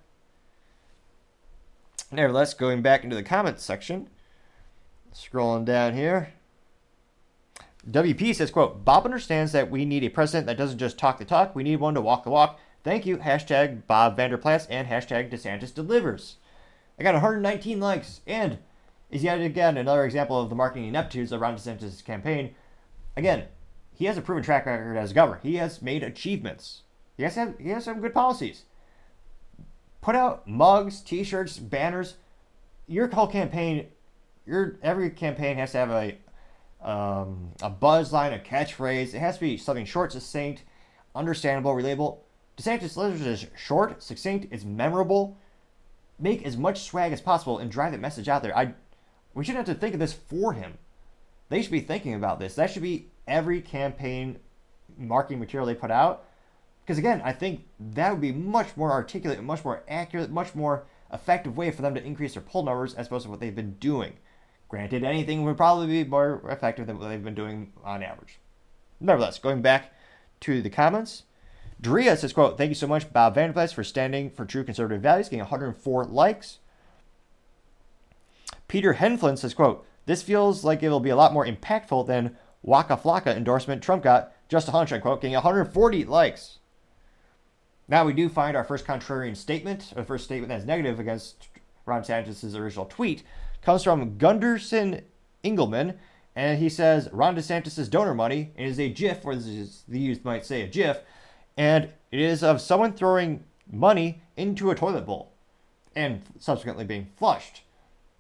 [2.12, 4.10] Nevertheless, going back into the comments section,
[5.14, 6.34] scrolling down here.
[7.88, 11.26] WP says, quote, Bob understands that we need a president that doesn't just talk the
[11.26, 11.56] talk.
[11.56, 12.60] We need one to walk the walk.
[12.84, 13.18] Thank you.
[13.18, 16.38] Hashtag Bob Vander Plaats and hashtag DeSantis delivers.
[17.00, 18.58] I got 119 likes and
[19.12, 22.56] is yet again another example of the marketing ineptitudes around DeSantis' campaign.
[23.18, 23.46] Again,
[23.94, 25.40] he has a proven track record as governor.
[25.42, 26.84] He has made achievements.
[27.18, 28.66] He has have, he has some good policies.
[30.02, 32.16] Put out mugs, T-shirts, banners.
[32.86, 33.88] Your whole campaign,
[34.46, 36.18] your every campaign has to have a
[36.88, 39.16] um, a buzz line, a catchphrase.
[39.16, 40.64] It has to be something short, succinct,
[41.16, 42.20] understandable, relatable.
[42.56, 45.38] DeSantis delivers is short, succinct, it's memorable.
[46.20, 48.56] Make as much swag as possible and drive that message out there.
[48.56, 48.76] I,
[49.34, 50.78] we shouldn't have to think of this for him.
[51.50, 52.56] They should be thinking about this.
[52.56, 54.40] That should be every campaign
[54.98, 56.26] marketing material they put out.
[56.82, 60.86] Because again, I think that would be much more articulate, much more accurate, much more
[61.12, 63.74] effective way for them to increase their poll numbers as opposed to what they've been
[63.74, 64.14] doing.
[64.70, 68.40] Granted, anything would probably be more effective than what they've been doing on average.
[69.00, 69.94] Nevertheless, going back
[70.42, 71.24] to the comments,
[71.80, 75.30] Drea says, quote, thank you so much, Bob Vander for standing for true conservative values,
[75.30, 76.60] getting 104 likes.
[78.68, 82.98] Peter Henflin says, quote, this feels like it'll be a lot more impactful than Waka
[82.98, 86.58] Flocka endorsement Trump got, just a hunch, unquote, getting 140 likes.
[87.88, 91.50] Now we do find our first contrarian statement, or the first statement that's negative against
[91.86, 93.24] Ron DeSantis' original tweet,
[93.62, 95.02] comes from Gunderson
[95.44, 95.98] Engelman,
[96.36, 100.62] and he says Ron DeSantis' donor money is a GIF, or the youth might say
[100.62, 101.02] a GIF,
[101.58, 105.32] and it is of someone throwing money into a toilet bowl
[105.96, 107.64] and subsequently being flushed.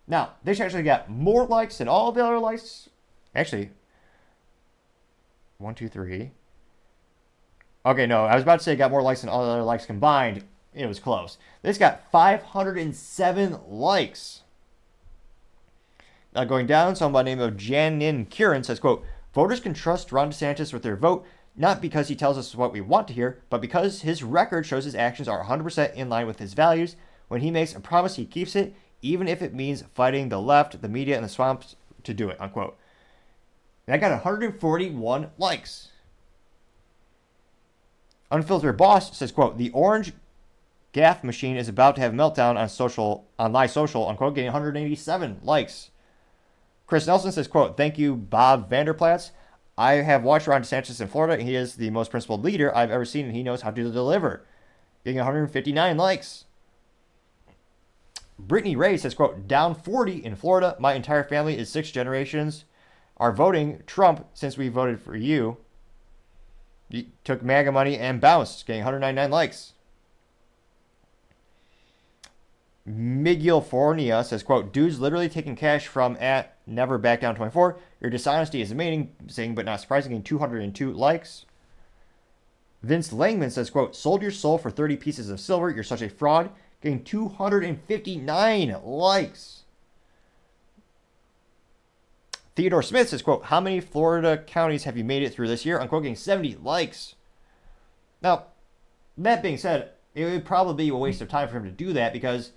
[0.07, 2.89] Now, they actually got more likes than all the other likes.
[3.35, 3.71] Actually,
[5.57, 6.31] one, two, three.
[7.85, 9.63] Okay, no, I was about to say it got more likes than all the other
[9.63, 10.43] likes combined.
[10.73, 11.37] It was close.
[11.61, 14.43] This got 507 likes.
[16.35, 19.03] Now going down, someone by the name of Janin Kieran says, quote,
[19.33, 22.81] voters can trust Ron DeSantis with their vote, not because he tells us what we
[22.81, 26.39] want to hear, but because his record shows his actions are 100% in line with
[26.39, 26.95] his values.
[27.27, 28.75] When he makes a promise, he keeps it,
[29.07, 32.39] even if it means fighting the left, the media, and the swamps to do it,
[32.39, 32.77] unquote.
[33.87, 35.89] I got 141 likes.
[38.29, 40.11] Unfiltered Boss says, quote, the orange
[40.91, 45.39] gaff machine is about to have meltdown on social on live social, unquote, getting 187
[45.43, 45.91] likes.
[46.85, 49.31] Chris Nelson says, quote, thank you, Bob Vander Plaats.
[49.77, 52.91] I have watched Ron DeSantis in Florida, and he is the most principled leader I've
[52.91, 54.43] ever seen, and he knows how to deliver.
[55.05, 56.45] Getting 159 likes.
[58.39, 60.75] Brittany Ray says, quote, down 40 in Florida.
[60.79, 62.65] My entire family is six generations
[63.17, 65.57] are voting Trump since we voted for you.
[66.89, 69.73] You took MAGA money and bounced, getting 199 likes.
[72.85, 77.77] Miguel Fornia says, quote, dude's literally taking cash from at never back down 24.
[77.99, 81.45] Your dishonesty is amazing, but not surprising, 202 likes.
[82.81, 85.69] Vince Langman says, quote, sold your soul for 30 pieces of silver.
[85.69, 86.49] You're such a fraud.
[86.81, 89.63] Getting 259 likes.
[92.55, 95.79] Theodore Smith says, quote, how many Florida counties have you made it through this year?
[95.79, 97.15] Unquote, getting 70 likes.
[98.21, 98.45] Now,
[99.17, 101.93] that being said, it would probably be a waste of time for him to do
[101.93, 102.51] that because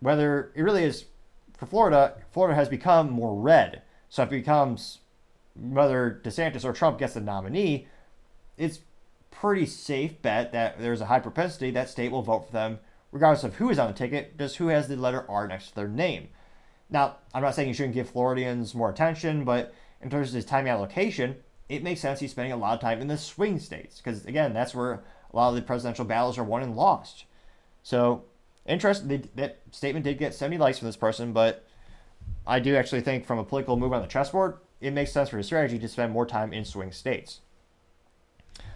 [0.00, 1.04] whether it really is
[1.56, 3.82] for Florida, Florida has become more red.
[4.08, 5.00] So if it becomes
[5.54, 7.88] whether DeSantis or Trump gets the nominee,
[8.56, 8.80] it's
[9.30, 12.78] pretty safe bet that there's a high propensity that state will vote for them
[13.12, 15.74] regardless of who is on the ticket, just who has the letter R next to
[15.74, 16.28] their name.
[16.88, 20.44] Now, I'm not saying you shouldn't give Floridians more attention, but in terms of his
[20.44, 21.36] time allocation,
[21.68, 24.52] it makes sense he's spending a lot of time in the swing states because again,
[24.52, 24.92] that's where
[25.32, 27.24] a lot of the presidential battles are won and lost.
[27.82, 28.24] So
[28.66, 29.28] interesting.
[29.34, 31.64] that statement did get 70 likes from this person, but
[32.46, 35.38] I do actually think from a political move on the chessboard, it makes sense for
[35.38, 37.40] his strategy to spend more time in swing states.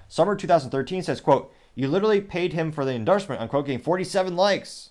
[0.09, 4.91] Summer 2013 says, quote, you literally paid him for the endorsement, unquote, getting 47 likes.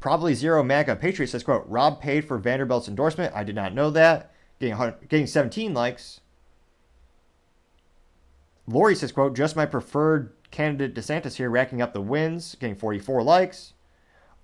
[0.00, 3.34] Probably Zero MAGA Patriot says, quote, Rob paid for Vanderbilt's endorsement.
[3.36, 4.32] I did not know that.
[4.58, 4.76] Getting,
[5.08, 6.20] getting 17 likes.
[8.66, 13.22] Lori says, quote, just my preferred candidate DeSantis here racking up the wins, getting 44
[13.22, 13.74] likes.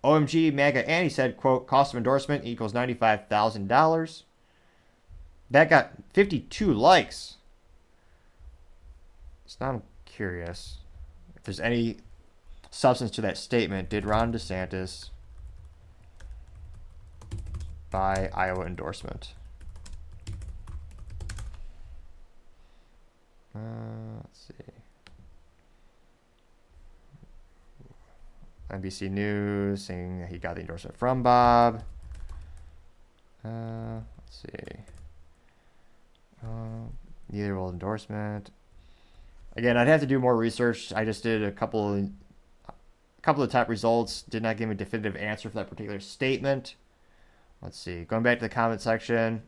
[0.05, 4.23] OMG MAGA Annie said, quote, cost of endorsement equals $95,000.
[5.51, 7.38] That got 52 likes.
[9.61, 10.79] I'm curious
[11.37, 11.97] if there's any
[12.71, 13.89] substance to that statement.
[13.89, 15.11] Did Ron DeSantis
[17.91, 19.35] buy Iowa endorsement?
[23.55, 24.55] Uh, let's see.
[28.71, 31.83] NBC News saying that he got the endorsement from Bob.
[33.45, 34.79] Uh, let's see.
[36.45, 36.87] Uh,
[37.31, 38.51] neither will endorsement.
[39.57, 40.93] Again, I'd have to do more research.
[40.93, 44.79] I just did a couple a couple of top results did not give me a
[44.79, 46.77] definitive answer for that particular statement.
[47.61, 48.05] Let's see.
[48.05, 49.43] Going back to the comment section,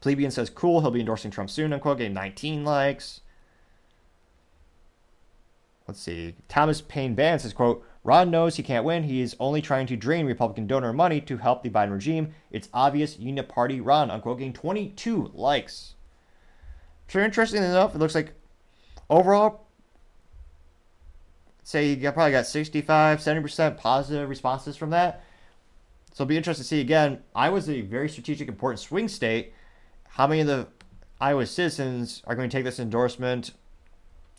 [0.00, 3.20] Plebeian says, cool, he'll be endorsing Trump soon, unquote, getting 19 likes.
[5.86, 6.34] Let's see.
[6.48, 9.02] Thomas Payne Ban says, quote, Ron knows he can't win.
[9.04, 12.34] He is only trying to drain Republican donor money to help the Biden regime.
[12.50, 15.94] It's obvious Uniparty Ron, unquote, getting 22 likes.
[17.08, 18.34] So interesting enough, it looks like
[19.10, 19.66] overall,
[21.62, 25.24] say you probably got 65, 70% positive responses from that.
[26.12, 27.22] So it'll be interesting to see again.
[27.34, 29.52] Iowa's a very strategic, important swing state.
[30.08, 30.66] How many of the
[31.20, 33.52] Iowa citizens are going to take this endorsement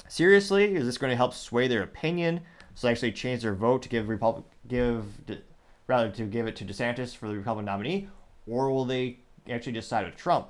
[0.07, 0.75] seriously?
[0.75, 2.41] Is this going to help sway their opinion?
[2.75, 5.05] So they actually change their vote to give Republic give
[5.87, 8.09] rather to give it to DeSantis for the Republican nominee,
[8.47, 10.49] or will they actually just side with Trump?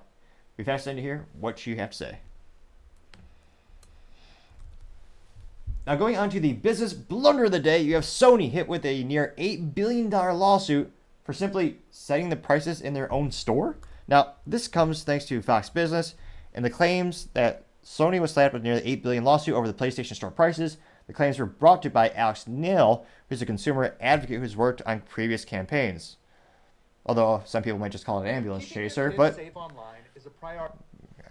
[0.63, 2.17] Fascinating to hear what you have to say.
[5.89, 8.85] Now, going on to the business blunder of the day, you have Sony hit with
[8.85, 10.91] a near $8 billion lawsuit
[11.23, 13.75] for simply setting the prices in their own store.
[14.07, 16.13] Now, this comes thanks to Fox Business
[16.53, 20.13] and the claims that Sony was slapped with nearly 8 billion lawsuit over the PlayStation
[20.13, 20.77] Store prices.
[21.07, 24.99] The claims were brought to by Alex Neill, who's a consumer advocate who's worked on
[24.99, 26.17] previous campaigns.
[27.07, 29.49] Although some people might just call it an ambulance chaser, but I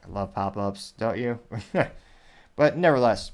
[0.08, 1.38] love pop-ups, don't you?
[2.56, 3.30] but nevertheless,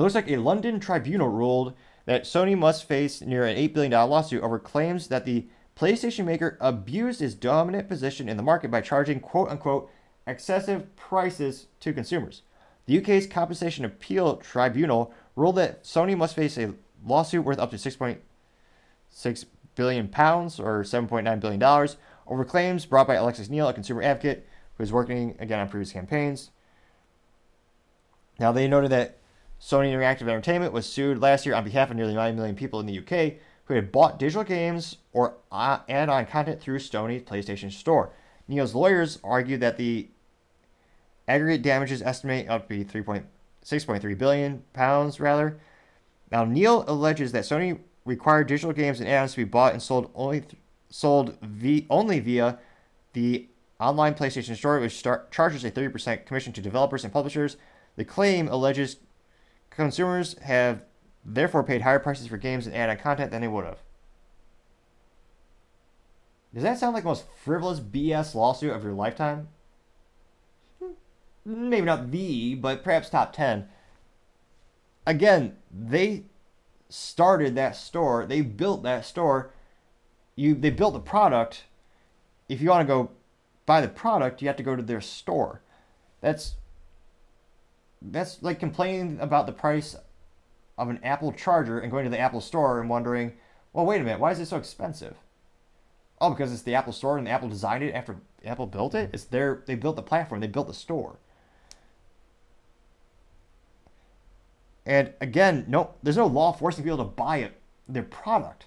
[0.00, 1.74] it looks like a London tribunal ruled
[2.06, 5.46] that Sony must face near an $8 billion lawsuit over claims that the
[5.76, 9.90] PlayStation maker abused its dominant position in the market by charging quote unquote
[10.26, 12.42] excessive prices to consumers.
[12.86, 16.74] The UK's Competition Appeal Tribunal ruled that Sony must face a
[17.04, 19.44] lawsuit worth up to 6.6
[19.74, 21.96] billion pounds or 7.9 billion dollars
[22.26, 24.46] over claims brought by Alexis Neill, a consumer advocate
[24.76, 26.50] who is working again on previous campaigns.
[28.38, 29.19] Now they noted that
[29.60, 32.86] Sony Interactive Entertainment was sued last year on behalf of nearly 9 million people in
[32.86, 33.34] the UK
[33.66, 38.10] who had bought digital games or uh, add-on content through Sony's PlayStation Store.
[38.48, 40.08] Neill's lawyers argued that the
[41.28, 45.60] aggregate damages estimate up to be 3.6.3 billion pounds rather.
[46.32, 50.10] Now Neil alleges that Sony required digital games and add-ons to be bought and sold
[50.14, 50.54] only th-
[50.88, 52.58] sold v- only via
[53.12, 53.46] the
[53.78, 57.56] online PlayStation Store, which charges a 30% commission to developers and publishers.
[57.96, 58.96] The claim alleges
[59.80, 60.82] consumers have
[61.24, 63.78] therefore paid higher prices for games and add-on content than they would have.
[66.52, 69.48] Does that sound like the most frivolous BS lawsuit of your lifetime?
[70.80, 70.92] Hmm,
[71.44, 73.68] maybe not the, but perhaps top 10.
[75.06, 76.24] Again, they
[76.90, 78.26] started that store.
[78.26, 79.54] They built that store.
[80.36, 81.64] You they built the product.
[82.48, 83.10] If you want to go
[83.64, 85.62] buy the product, you have to go to their store.
[86.20, 86.56] That's
[88.02, 89.96] that's like complaining about the price
[90.78, 93.34] of an Apple charger and going to the Apple store and wondering,
[93.72, 95.16] well, wait a minute, why is it so expensive?
[96.20, 99.10] Oh, because it's the Apple store and Apple designed it after Apple built it.
[99.12, 101.18] It's their they built the platform, they built the store.
[104.86, 107.52] And again, no, there's no law forcing people to buy it,
[107.88, 108.66] their product.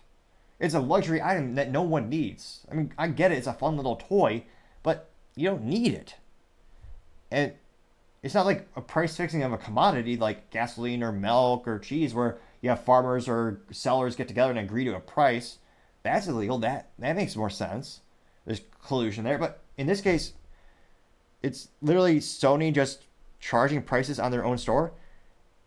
[0.59, 2.65] It's a luxury item that no one needs.
[2.71, 4.45] I mean, I get it; it's a fun little toy,
[4.83, 6.15] but you don't need it.
[7.31, 7.53] And
[8.23, 12.13] it's not like a price fixing of a commodity like gasoline or milk or cheese
[12.13, 15.57] where you have farmers or sellers get together and agree to a price.
[16.03, 16.57] That's illegal.
[16.57, 17.99] That that makes more sense.
[18.45, 20.33] There's collusion there, but in this case,
[21.41, 23.03] it's literally Sony just
[23.39, 24.93] charging prices on their own store,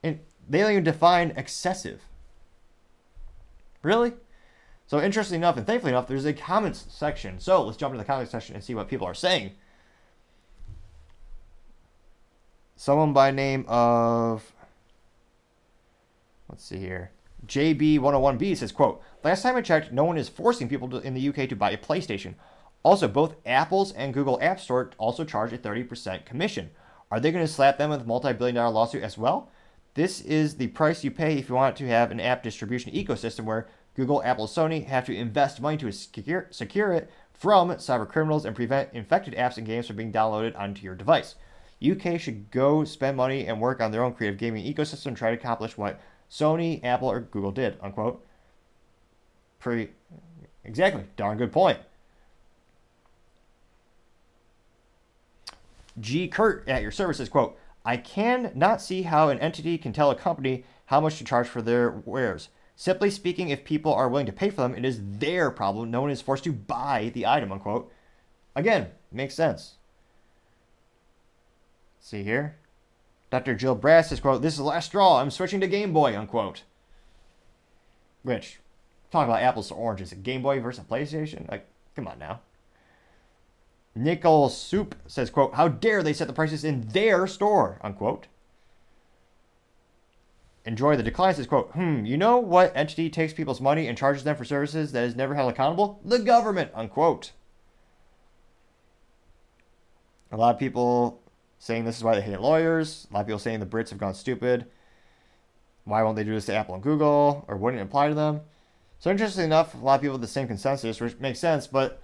[0.02, 2.02] and they don't even define excessive.
[3.82, 4.12] Really?
[4.86, 7.40] So interesting enough, and thankfully enough, there's a comments section.
[7.40, 9.52] So let's jump into the comments section and see what people are saying.
[12.76, 14.52] Someone by name of
[16.48, 17.10] let's see here.
[17.46, 21.28] Jb101b says quote last time i checked no one is forcing people to, in the
[21.28, 22.34] uk to buy a playstation.
[22.82, 26.70] Also both apple's and google app store also charge a 30% commission.
[27.10, 29.50] Are they going to slap them with a multi-billion dollar lawsuit as well?
[29.94, 33.44] This is the price you pay if you want to have an app distribution ecosystem
[33.44, 38.44] where google apple sony have to invest money to secure, secure it from cyber criminals
[38.44, 41.36] and prevent infected apps and games from being downloaded onto your device
[41.84, 45.30] UK should go spend money and work on their own creative gaming ecosystem and try
[45.30, 46.00] to accomplish what
[46.30, 47.78] Sony, Apple, or Google did.
[47.82, 48.24] Unquote.
[49.58, 49.92] Pretty
[50.64, 51.04] exactly.
[51.16, 51.78] Darn good point.
[55.98, 56.28] G.
[56.28, 60.16] Kurt at your services quote, I can not see how an entity can tell a
[60.16, 62.48] company how much to charge for their wares.
[62.74, 65.90] Simply speaking, if people are willing to pay for them, it is their problem.
[65.90, 67.90] No one is forced to buy the item, unquote.
[68.54, 69.76] Again, makes sense.
[72.06, 72.54] See here?
[73.30, 73.56] Dr.
[73.56, 75.20] Jill Brass says, quote, This is the last straw.
[75.20, 76.62] I'm switching to Game Boy, unquote.
[78.22, 78.60] Which,
[79.10, 81.50] talk about apples to oranges, a Game Boy versus a PlayStation?
[81.50, 81.66] Like,
[81.96, 82.42] come on now.
[83.96, 88.28] Nickel Soup says, quote, how dare they set the prices in their store, unquote.
[90.64, 94.22] Enjoy the decline says, quote, hmm, you know what entity takes people's money and charges
[94.22, 96.00] them for services that is never held accountable?
[96.04, 97.32] The government, unquote.
[100.30, 101.20] A lot of people
[101.66, 103.08] saying this is why they hate lawyers.
[103.10, 104.66] A lot of people saying the Brits have gone stupid.
[105.84, 107.44] Why won't they do this to Apple and Google?
[107.48, 108.42] Or wouldn't it apply to them?
[109.00, 112.00] So interestingly enough, a lot of people have the same consensus, which makes sense, but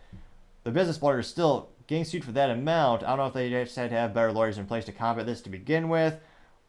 [0.65, 3.05] the business lawyers still getting sued for that amount.
[3.05, 5.27] I don't know if they just had to have better lawyers in place to combat
[5.27, 6.19] this to begin with,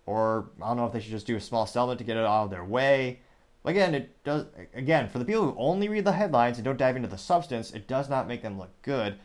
[0.05, 2.25] or I don't know if they should just do a small settlement to get it
[2.25, 3.19] out of their way.
[3.65, 4.45] Again, it does.
[4.73, 7.71] Again, for the people who only read the headlines and don't dive into the substance,
[7.71, 9.17] it does not make them look good.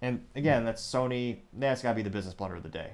[0.00, 1.38] And again, that's Sony.
[1.52, 2.92] That's got to be the business blunder of the day.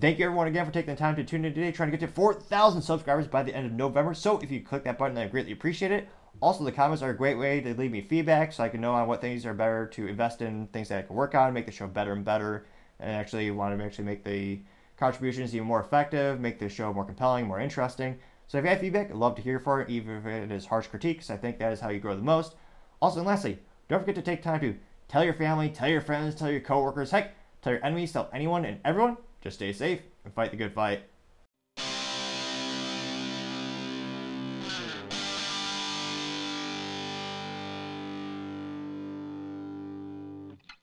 [0.00, 1.72] Thank you everyone again for taking the time to tune in today.
[1.72, 4.14] Trying to get to 4,000 subscribers by the end of November.
[4.14, 6.08] So if you click that button, I greatly appreciate it.
[6.40, 8.94] Also, the comments are a great way to leave me feedback so I can know
[8.94, 11.66] on what things are better to invest in, things that I can work on, make
[11.66, 12.66] the show better and better,
[12.98, 14.60] and actually want to actually make the
[14.96, 18.18] contributions even more effective, make the show more compelling, more interesting.
[18.46, 20.66] So if you have feedback, I'd love to hear for it, even if it is
[20.66, 21.30] harsh critiques.
[21.30, 22.54] I think that is how you grow the most.
[23.00, 23.58] Also, and lastly,
[23.88, 24.76] don't forget to take time to
[25.12, 28.64] tell your family, tell your friends, tell your coworkers, heck, tell your enemies, tell anyone
[28.64, 29.18] and everyone.
[29.42, 31.02] Just stay safe and fight the good fight.